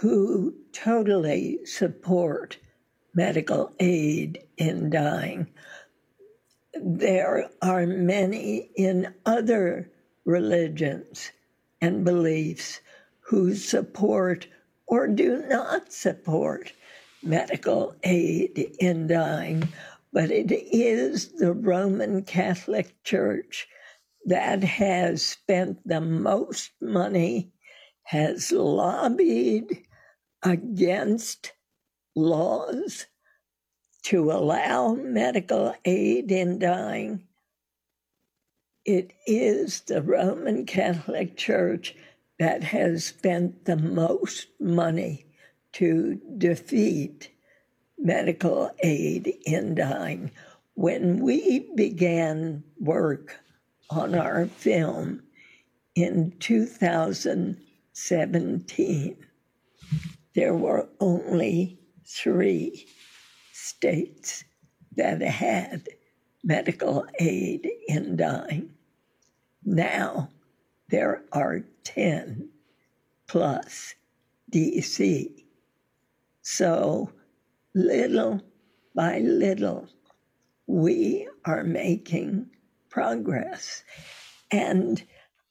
who 0.03 0.55
totally 0.73 1.61
support 1.65 2.59
medical 3.15 3.73
aid 3.81 4.43
in 4.57 4.91
dying. 4.91 5.47
There 6.75 7.51
are 7.61 7.87
many 7.87 8.71
in 8.77 9.15
other 9.27 9.91
religions 10.25 11.31
and 11.81 12.05
beliefs 12.05 12.81
who 13.21 13.55
support 13.55 14.47
or 14.87 15.07
do 15.09 15.45
not 15.49 15.93
support 15.93 16.73
medical 17.23 17.95
aid 18.03 18.75
in 18.79 19.07
dying, 19.07 19.69
but 20.13 20.31
it 20.31 20.51
is 20.51 21.29
the 21.33 21.53
Roman 21.53 22.23
Catholic 22.23 23.03
Church 23.05 23.67
that 24.25 24.63
has 24.63 25.23
spent 25.23 25.87
the 25.87 26.01
most 26.01 26.71
money, 26.81 27.53
has 28.05 28.53
lobbied 28.53 29.85
against 30.43 31.53
laws 32.15 33.07
to 34.03 34.31
allow 34.33 34.95
medical 34.95 35.75
aid 35.85 36.33
in 36.33 36.59
dying. 36.59 37.23
It 38.85 39.13
is 39.27 39.83
the 39.83 40.03
Roman 40.03 40.67
Catholic 40.67 41.37
Church 41.37 41.95
that 42.39 42.65
has 42.65 43.05
spent 43.05 43.65
the 43.65 43.77
most 43.77 44.49
money 44.59 45.25
to 45.75 46.21
defeat 46.39 47.31
medical 47.97 48.73
aid 48.83 49.33
in 49.47 49.77
dying. 49.77 50.33
When 50.75 51.21
we 51.21 51.71
began 51.77 52.65
work 52.81 53.37
on 53.91 54.17
our 54.17 54.47
film 54.47 55.23
in 55.95 56.33
2017, 56.41 59.17
there 60.35 60.55
were 60.55 60.89
only 60.99 61.79
three 62.05 62.87
states 63.53 64.45
that 64.97 65.21
had 65.21 65.89
medical 66.45 67.07
aid 67.19 67.69
in 67.89 68.17
dying. 68.17 68.71
Now 69.65 70.31
there 70.89 71.23
are 71.33 71.65
10 71.85 72.51
plus 73.27 73.95
DC. 74.51 75.45
So 76.43 77.11
little 77.75 78.43
by 78.95 79.21
little, 79.21 79.89
we 80.67 81.29
are 81.45 81.65
making 81.65 82.51
progress. 82.91 83.85
And 84.51 85.03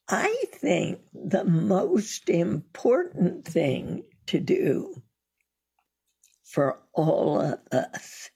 I 0.07 0.43
think 0.53 0.99
the 1.13 1.45
most 1.45 2.29
important 2.29 3.45
thing 3.45 4.03
to 4.27 4.39
do 4.39 5.01
for 6.51 6.77
all 6.93 7.39
of 7.39 7.59
us 7.71 8.29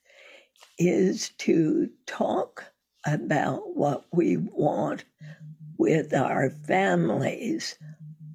is 0.78 1.30
to 1.38 1.90
talk 2.06 2.64
about 3.06 3.76
what 3.76 4.04
we 4.12 4.38
want 4.38 5.04
with 5.78 6.14
our 6.14 6.50
families 6.50 7.78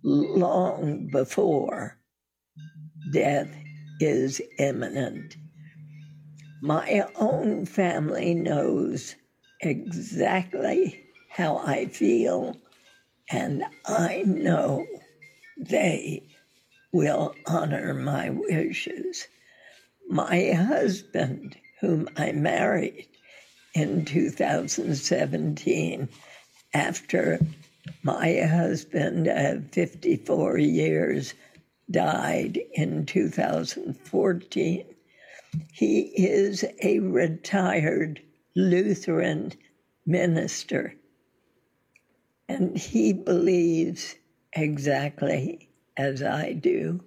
long 0.04 1.08
before 1.12 1.98
death 3.12 3.50
is 4.00 4.42
imminent. 4.60 5.36
My 6.62 7.04
own 7.16 7.66
family 7.66 8.36
knows 8.36 9.16
exactly 9.62 11.04
how 11.30 11.58
I 11.58 11.88
feel, 11.88 12.56
and 13.32 13.64
I 13.88 14.24
know 14.28 14.86
they 15.58 16.28
will 16.94 17.34
honor 17.48 17.94
my 17.96 18.30
wishes. 18.30 19.28
My 20.12 20.52
husband, 20.52 21.58
whom 21.80 22.10
I 22.18 22.34
married 22.34 23.08
in 23.74 24.04
2017, 24.04 26.10
after 26.74 27.40
my 28.04 28.42
husband 28.42 29.28
of 29.28 29.72
54 29.72 30.58
years 30.58 31.34
died 31.90 32.60
in 32.74 33.06
2014, 33.06 34.86
he 35.72 36.02
is 36.02 36.66
a 36.84 37.00
retired 37.00 38.22
Lutheran 38.54 39.54
minister. 40.06 40.94
And 42.50 42.78
he 42.78 43.14
believes 43.14 44.16
exactly 44.52 45.70
as 45.96 46.22
I 46.22 46.52
do. 46.52 47.02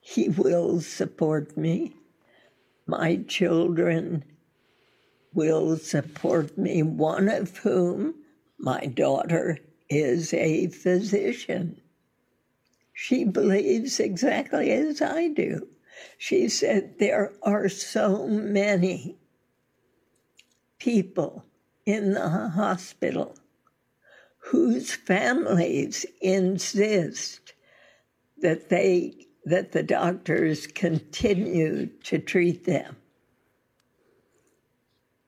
He 0.00 0.28
will 0.28 0.80
support 0.80 1.56
me. 1.56 1.96
My 2.86 3.16
children 3.28 4.24
will 5.34 5.76
support 5.76 6.56
me, 6.58 6.82
one 6.82 7.28
of 7.28 7.56
whom, 7.58 8.14
my 8.58 8.86
daughter, 8.86 9.58
is 9.88 10.32
a 10.34 10.68
physician. 10.68 11.80
She 12.92 13.24
believes 13.24 13.98
exactly 13.98 14.70
as 14.70 15.00
I 15.00 15.28
do. 15.28 15.68
She 16.18 16.48
said, 16.48 16.98
There 16.98 17.32
are 17.42 17.68
so 17.68 18.26
many 18.26 19.16
people 20.78 21.44
in 21.86 22.12
the 22.12 22.28
hospital 22.28 23.36
whose 24.38 24.92
families 24.92 26.04
insist 26.20 27.52
that 28.38 28.68
they 28.68 29.26
that 29.44 29.72
the 29.72 29.82
doctors 29.82 30.66
continue 30.66 31.86
to 32.04 32.18
treat 32.18 32.64
them. 32.64 32.96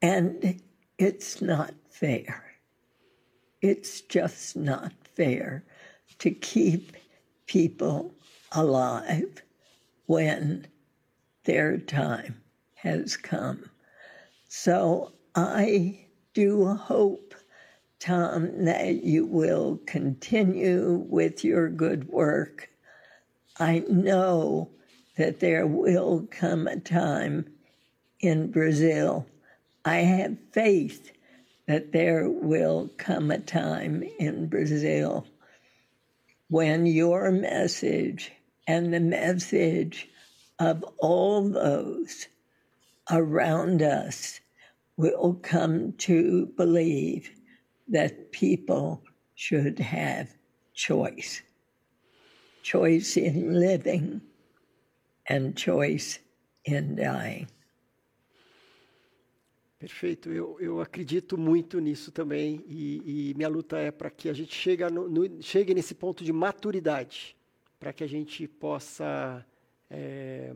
And 0.01 0.61
it's 0.99 1.41
not 1.41 1.75
fair. 1.91 2.45
It's 3.61 4.03
just 4.03 4.57
not 4.57 4.93
fair 5.17 5.65
to 6.19 6.31
keep 6.31 6.93
people 7.47 8.15
alive 8.53 9.43
when 10.07 10.67
their 11.45 11.79
time 11.79 12.41
has 12.75 13.17
come. 13.17 13.71
So 14.49 15.13
I 15.35 16.07
do 16.35 16.75
hope, 16.75 17.35
Tom, 17.99 18.65
that 18.67 19.03
you 19.03 19.27
will 19.27 19.81
continue 19.87 21.05
with 21.09 21.43
your 21.43 21.69
good 21.69 22.09
work 22.09 22.69
I 23.59 23.85
know 23.89 24.71
that 25.17 25.41
there 25.41 25.67
will 25.67 26.27
come 26.31 26.67
a 26.67 26.79
time 26.81 27.47
in 28.21 28.51
Brazil. 28.51 29.27
I 29.85 29.99
have 29.99 30.37
faith 30.53 31.13
that 31.69 31.93
there 31.93 32.29
will 32.29 32.91
come 32.97 33.31
a 33.31 33.39
time 33.39 34.03
in 34.19 34.49
Brazil 34.49 35.27
when 36.49 36.87
your 36.87 37.31
message 37.31 38.33
and 38.67 38.93
the 38.93 39.01
message 39.01 40.09
of 40.59 40.85
all 40.99 41.49
those 41.49 42.27
around 43.11 43.83
us 43.83 44.41
will 44.97 45.35
come 45.43 45.93
to 45.93 46.47
believe 46.57 47.31
that 47.89 48.33
people 48.33 49.03
should 49.35 49.79
have 49.79 50.35
choice 50.75 51.43
choice 52.65 53.21
in 53.21 53.61
living 53.61 54.23
and 55.29 55.53
choice 55.55 56.21
in 56.65 56.95
dying. 56.95 57.47
Perfeito, 59.79 60.33
eu, 60.33 60.59
eu 60.59 60.81
acredito 60.81 61.37
muito 61.37 61.79
nisso 61.79 62.11
também 62.11 62.65
e, 62.67 63.31
e 63.31 63.35
minha 63.35 63.49
luta 63.49 63.77
é 63.77 63.91
para 63.91 64.11
que 64.11 64.31
a 64.31 64.33
gente 64.33 64.55
chegue, 64.55 64.83
no, 64.85 65.11
no, 65.11 65.43
chegue 65.43 65.75
nesse 65.75 65.95
ponto 65.95 66.25
de 66.25 66.33
maturidade, 66.33 67.37
para 67.79 67.93
que 67.93 68.03
a 68.03 68.07
gente 68.07 68.49
possa 68.49 69.45
é, 69.91 70.55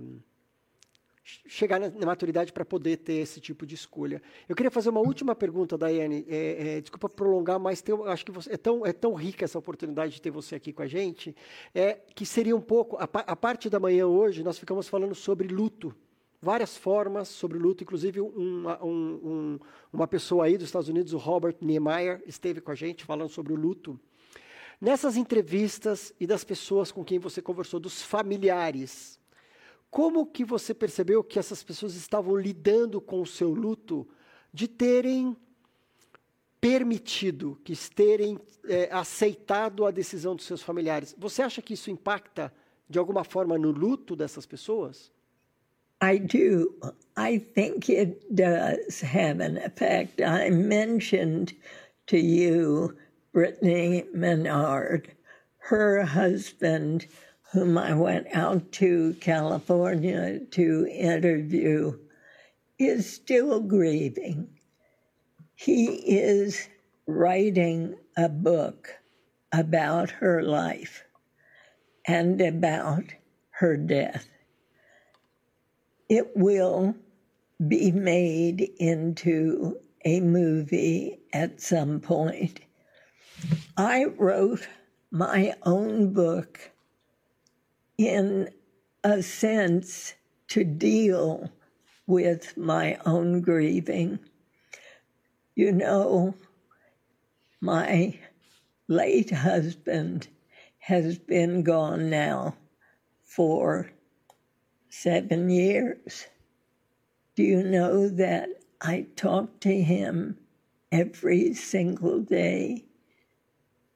chegar 1.46 1.78
na, 1.78 2.06
maturidade 2.06 2.52
para 2.52 2.64
poder 2.64 2.96
ter 2.98 3.14
esse 3.14 3.40
tipo 3.40 3.66
de 3.66 3.74
escolha. 3.74 4.22
Eu 4.48 4.56
queria 4.56 4.70
fazer 4.70 4.88
uma 4.88 5.00
última 5.00 5.34
pergunta, 5.34 5.76
Daiane. 5.76 6.24
É, 6.28 6.76
é, 6.76 6.80
desculpa 6.80 7.08
prolongar, 7.08 7.58
mas 7.58 7.82
tem, 7.82 7.94
acho 8.06 8.24
que 8.24 8.32
você, 8.32 8.52
é, 8.52 8.56
tão, 8.56 8.86
é 8.86 8.92
tão 8.92 9.14
rica 9.14 9.44
essa 9.44 9.58
oportunidade 9.58 10.14
de 10.14 10.22
ter 10.22 10.30
você 10.30 10.54
aqui 10.54 10.72
com 10.72 10.82
a 10.82 10.86
gente, 10.86 11.36
é, 11.74 11.98
que 12.14 12.24
seria 12.24 12.56
um 12.56 12.60
pouco. 12.60 12.96
A, 12.96 13.04
a 13.04 13.36
parte 13.36 13.68
da 13.68 13.78
manhã 13.78 14.06
hoje, 14.06 14.42
nós 14.42 14.58
ficamos 14.58 14.88
falando 14.88 15.14
sobre 15.14 15.48
luto. 15.48 15.94
Várias 16.40 16.76
formas 16.76 17.28
sobre 17.28 17.58
luto, 17.58 17.82
inclusive 17.82 18.20
um, 18.20 18.68
um, 18.82 19.58
uma 19.92 20.06
pessoa 20.06 20.44
aí 20.44 20.56
dos 20.56 20.68
Estados 20.68 20.88
Unidos, 20.88 21.12
o 21.12 21.18
Robert 21.18 21.56
Niemeyer, 21.60 22.22
esteve 22.26 22.60
com 22.60 22.70
a 22.70 22.76
gente 22.76 23.04
falando 23.04 23.28
sobre 23.28 23.52
o 23.52 23.56
luto. 23.56 23.98
Nessas 24.80 25.16
entrevistas 25.16 26.14
e 26.20 26.26
das 26.28 26.44
pessoas 26.44 26.92
com 26.92 27.04
quem 27.04 27.18
você 27.18 27.42
conversou, 27.42 27.80
dos 27.80 28.00
familiares, 28.00 29.17
como 29.90 30.26
que 30.26 30.44
você 30.44 30.74
percebeu 30.74 31.24
que 31.24 31.38
essas 31.38 31.62
pessoas 31.62 31.94
estavam 31.94 32.36
lidando 32.36 33.00
com 33.00 33.22
o 33.22 33.26
seu 33.26 33.50
luto 33.50 34.06
de 34.52 34.68
terem 34.68 35.36
permitido, 36.60 37.58
que 37.64 37.74
terem 37.90 38.38
é, 38.64 38.88
aceitado 38.92 39.86
a 39.86 39.90
decisão 39.90 40.36
dos 40.36 40.44
seus 40.44 40.62
familiares? 40.62 41.14
Você 41.18 41.42
acha 41.42 41.62
que 41.62 41.74
isso 41.74 41.90
impacta 41.90 42.52
de 42.88 42.98
alguma 42.98 43.24
forma 43.24 43.56
no 43.58 43.70
luto 43.70 44.14
dessas 44.14 44.46
pessoas? 44.46 45.10
I 46.00 46.18
do. 46.18 46.76
I 47.16 47.38
think 47.38 47.90
it 47.90 48.24
does 48.30 49.02
have 49.02 49.40
an 49.40 49.56
effect. 49.56 50.22
I 50.22 50.48
mentioned 50.50 51.56
to 52.06 52.16
you 52.16 52.96
Brittany 53.32 54.04
Menard. 54.14 55.08
Her 55.58 56.04
husband 56.04 57.08
whom 57.52 57.78
I 57.78 57.94
went 57.94 58.26
out 58.34 58.72
to 58.72 59.14
California 59.20 60.40
to 60.50 60.86
interview, 60.86 61.98
is 62.78 63.10
still 63.10 63.60
grieving. 63.60 64.48
He 65.54 65.86
is 65.86 66.68
writing 67.06 67.96
a 68.16 68.28
book 68.28 68.90
about 69.52 70.10
her 70.10 70.42
life 70.42 71.04
and 72.06 72.40
about 72.40 73.04
her 73.50 73.76
death. 73.76 74.26
It 76.08 76.36
will 76.36 76.94
be 77.66 77.90
made 77.90 78.60
into 78.78 79.78
a 80.04 80.20
movie 80.20 81.18
at 81.32 81.60
some 81.60 82.00
point. 82.00 82.60
I 83.76 84.04
wrote 84.04 84.68
my 85.10 85.54
own 85.64 86.12
book 86.12 86.70
in 87.98 88.48
a 89.02 89.22
sense, 89.22 90.14
to 90.46 90.64
deal 90.64 91.50
with 92.06 92.56
my 92.56 92.98
own 93.04 93.40
grieving. 93.42 94.18
You 95.54 95.72
know, 95.72 96.34
my 97.60 98.18
late 98.86 99.30
husband 99.30 100.28
has 100.78 101.18
been 101.18 101.62
gone 101.64 102.08
now 102.08 102.56
for 103.24 103.90
seven 104.88 105.50
years. 105.50 106.26
Do 107.34 107.42
you 107.42 107.62
know 107.62 108.08
that 108.08 108.48
I 108.80 109.06
talk 109.16 109.60
to 109.60 109.82
him 109.82 110.38
every 110.90 111.52
single 111.52 112.20
day? 112.20 112.84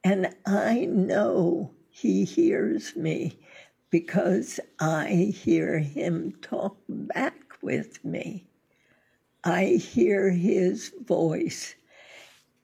And 0.03 0.35
I 0.45 0.85
know 0.85 1.71
he 1.89 2.25
hears 2.25 2.95
me 2.95 3.39
because 3.93 4.59
I 4.79 5.31
hear 5.35 5.77
him 5.77 6.33
talk 6.41 6.75
back 6.89 7.53
with 7.61 8.03
me. 8.03 8.43
I 9.43 9.65
hear 9.65 10.31
his 10.31 10.91
voice. 11.05 11.75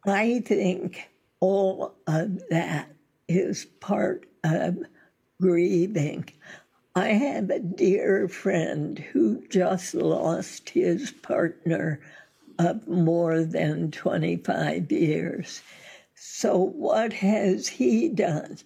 I 0.08 0.40
think 0.40 1.08
all 1.40 1.94
of 2.08 2.42
that 2.50 2.90
is 3.28 3.66
part 3.80 4.26
of 4.44 4.80
grieving. 5.40 6.30
I 6.96 7.10
have 7.10 7.52
a 7.52 7.60
dear 7.60 8.28
friend 8.28 8.98
who 8.98 9.46
just 9.50 9.94
lost 9.94 10.72
his 10.72 11.12
partner 11.12 12.02
of 12.58 12.88
more 12.88 13.44
than 13.44 13.92
25 13.92 14.92
years. 14.92 15.62
So, 16.16 16.58
what 16.58 17.14
has 17.14 17.68
he 17.68 18.10
done? 18.10 18.58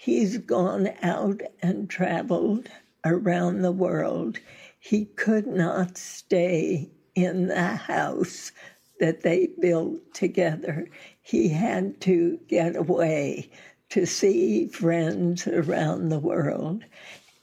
He's 0.00 0.38
gone 0.38 0.90
out 1.02 1.42
and 1.60 1.90
traveled 1.90 2.68
around 3.04 3.62
the 3.62 3.72
world. 3.72 4.38
He 4.78 5.06
could 5.06 5.48
not 5.48 5.98
stay 5.98 6.92
in 7.16 7.48
the 7.48 7.74
house 7.74 8.52
that 9.00 9.22
they 9.22 9.48
built 9.60 10.14
together. 10.14 10.88
He 11.20 11.48
had 11.48 12.00
to 12.02 12.38
get 12.46 12.76
away 12.76 13.50
to 13.90 14.06
see 14.06 14.68
friends 14.68 15.48
around 15.48 16.10
the 16.10 16.20
world. 16.20 16.84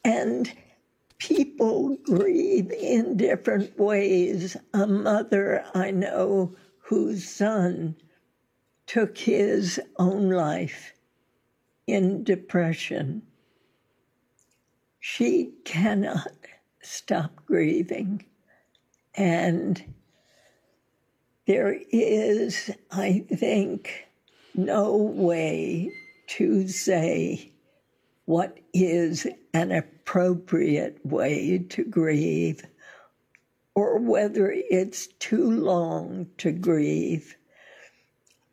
And 0.05 0.49
people 1.17 1.97
grieve 2.05 2.71
in 2.71 3.17
different 3.17 3.77
ways. 3.77 4.55
A 4.73 4.87
mother 4.87 5.65
I 5.75 5.91
know 5.91 6.55
whose 6.77 7.27
son 7.27 7.97
took 8.87 9.17
his 9.17 9.77
own 9.97 10.29
life 10.29 10.93
in 11.87 12.23
depression. 12.23 13.23
She 14.99 15.51
cannot 15.65 16.31
stop 16.81 17.45
grieving. 17.45 18.25
And 19.15 19.83
there 21.47 21.79
is, 21.91 22.71
I 22.91 23.25
think, 23.29 24.07
no 24.55 24.95
way 24.97 25.91
to 26.27 26.67
say 26.67 27.51
what 28.25 28.59
is 28.73 29.27
an 29.53 29.71
appropriate 29.71 30.99
way 31.05 31.59
to 31.69 31.83
grieve. 31.83 32.63
or 33.75 33.99
whether 33.99 34.51
it's 34.51 35.07
too 35.19 35.51
long 35.51 36.27
to 36.37 36.51
grieve. 36.51 37.35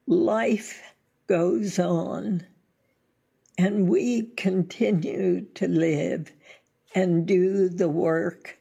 Life 0.07 0.83
goes 1.29 1.79
on, 1.79 2.45
and 3.59 3.89
we 3.89 4.23
continue 4.37 5.43
to 5.55 5.69
live 5.69 6.33
and 6.95 7.27
do 7.27 7.69
the 7.69 7.89
work 7.89 8.59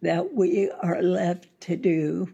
that 0.00 0.34
we 0.34 0.70
are 0.82 1.02
left 1.02 1.48
to 1.62 1.76
do. 1.76 2.32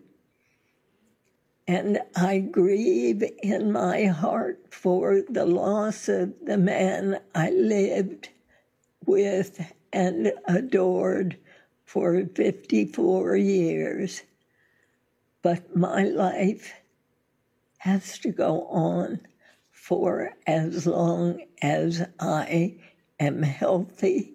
And 1.66 2.00
I 2.16 2.38
grieve 2.38 3.22
in 3.42 3.72
my 3.72 4.06
heart 4.06 4.58
for 4.70 5.22
the 5.28 5.44
loss 5.44 6.08
of 6.08 6.32
the 6.42 6.56
man 6.56 7.20
I 7.34 7.50
lived 7.50 8.30
with 9.04 9.72
and 9.92 10.32
adored 10.46 11.36
for 11.84 12.24
54 12.34 13.36
years. 13.36 14.22
But 15.42 15.76
my 15.76 16.04
life 16.04 16.72
has 17.78 18.18
to 18.18 18.30
go 18.30 18.62
on 18.68 19.20
for 19.88 20.36
as 20.46 20.86
long 20.86 21.40
as 21.62 22.06
I 22.20 22.76
am 23.18 23.42
healthy 23.42 24.34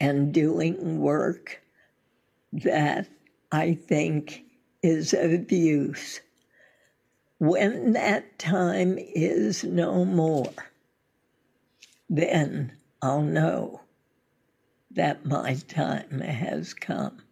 and 0.00 0.32
doing 0.32 1.00
work 1.00 1.60
that 2.52 3.08
I 3.50 3.74
think 3.74 4.44
is 4.80 5.12
abuse. 5.12 6.20
When 7.38 7.94
that 7.94 8.38
time 8.38 8.96
is 8.96 9.64
no 9.64 10.04
more, 10.04 10.54
then 12.08 12.72
I'll 13.02 13.22
know 13.22 13.80
that 14.92 15.26
my 15.26 15.54
time 15.66 16.20
has 16.20 16.74
come. 16.74 17.22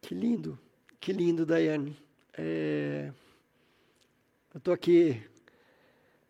Que 0.00 0.16
lindo, 0.16 0.58
que 1.02 1.12
lindo, 1.12 1.44
Daiane. 1.44 1.94
É, 2.38 3.12
eu 4.56 4.58
estou 4.58 4.72
aqui 4.72 5.22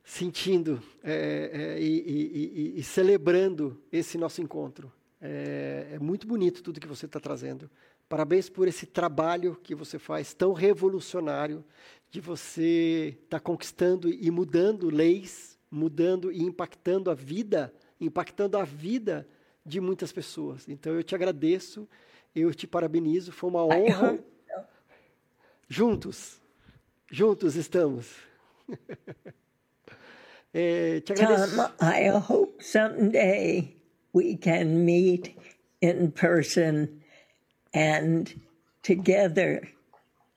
sentindo 0.02 0.82
é, 1.00 1.76
é, 1.76 1.80
e, 1.80 2.74
e, 2.74 2.80
e, 2.80 2.82
celebrando 2.82 3.80
esse 3.92 4.18
nosso 4.18 4.42
encontro. 4.42 4.92
É, 5.22 5.90
é 5.92 5.98
muito 6.00 6.26
bonito 6.26 6.60
tudo 6.60 6.80
que 6.80 6.88
você 6.88 7.06
está 7.06 7.20
trazendo. 7.20 7.70
Parabéns 8.08 8.50
por 8.50 8.66
esse 8.66 8.84
trabalho 8.84 9.56
que 9.62 9.76
você 9.76 9.96
faz 9.96 10.34
tão 10.34 10.52
revolucionário 10.52 11.64
de 12.10 12.20
você 12.20 13.16
estar 13.22 13.38
tá 13.38 13.40
conquistando 13.40 14.08
e 14.08 14.28
mudando 14.28 14.90
leis, 14.90 15.56
mudando 15.70 16.32
e 16.32 16.42
impactando 16.42 17.12
a 17.12 17.14
vida, 17.14 17.72
impactando 18.00 18.58
a 18.58 18.64
vida 18.64 19.24
de 19.64 19.80
muitas 19.80 20.10
pessoas. 20.10 20.68
Então 20.68 20.92
eu 20.94 21.04
te 21.04 21.14
agradeço, 21.14 21.88
eu 22.34 22.52
te 22.52 22.66
parabenizo, 22.66 23.30
foi 23.30 23.50
uma 23.50 23.64
honra. 23.64 24.18
Juntos, 25.68 26.40
juntos 27.10 27.56
estamos. 27.56 28.06
Eh, 30.54 31.00
te. 31.00 31.14
Tom, 31.14 31.68
I 31.80 32.04
hope 32.04 32.62
someday 32.62 33.74
we 34.14 34.36
can 34.36 34.86
meet 34.86 35.38
in 35.82 36.12
person 36.12 37.02
and 37.74 38.40
together 38.82 39.68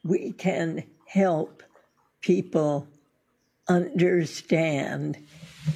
we 0.03 0.34
can 0.34 0.84
help 1.05 1.63
people 2.20 2.86
understand 3.70 5.17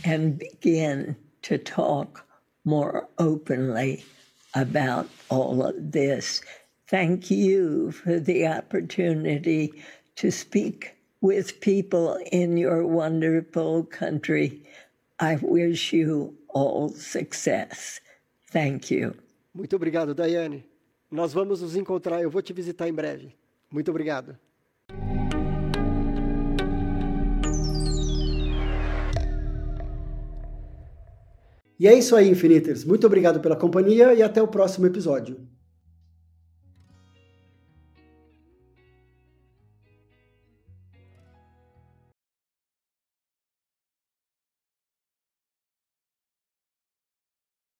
and 0.03 0.37
begin 0.37 1.15
to 1.43 1.57
talk 1.57 2.25
more 2.65 3.07
openly 3.17 4.03
about 4.53 5.07
all 5.29 5.65
of 5.65 5.91
this. 5.91 6.41
Thank 6.87 7.31
you 7.31 7.91
for 7.91 8.19
the 8.19 8.47
opportunity 8.47 9.71
to 10.16 10.32
speak 10.32 10.95
with 11.22 11.59
people 11.61 12.18
in 12.32 12.57
your 12.57 12.86
wonderful 12.86 13.84
country. 13.86 14.64
I 15.20 15.38
wish 15.41 15.93
you 15.93 16.36
all 16.49 16.89
success. 16.89 18.01
Thank 18.51 18.91
you. 18.91 19.16
Muito 19.53 19.76
obrigado, 19.76 20.14
Daiane. 20.14 20.66
Nós 21.09 21.34
vamos 21.34 21.61
nos 21.61 21.76
encontrar, 21.76 22.22
eu 22.22 22.30
vou 22.30 22.41
te 22.41 22.53
visitar 22.53 22.88
em 22.88 22.93
breve. 22.93 23.36
Muito 23.72 23.89
obrigado. 23.89 24.38
E 31.80 31.88
é 31.88 31.93
isso 31.97 32.16
aí, 32.16 32.30
Infiniters. 32.30 32.86
Muito 32.86 33.05
obrigado 33.05 33.39
pela 33.39 33.55
companhia 33.55 34.14
e 34.14 34.22
até 34.22 34.41
o 34.41 34.47
próximo 34.47 34.86
episódio. 34.86 35.38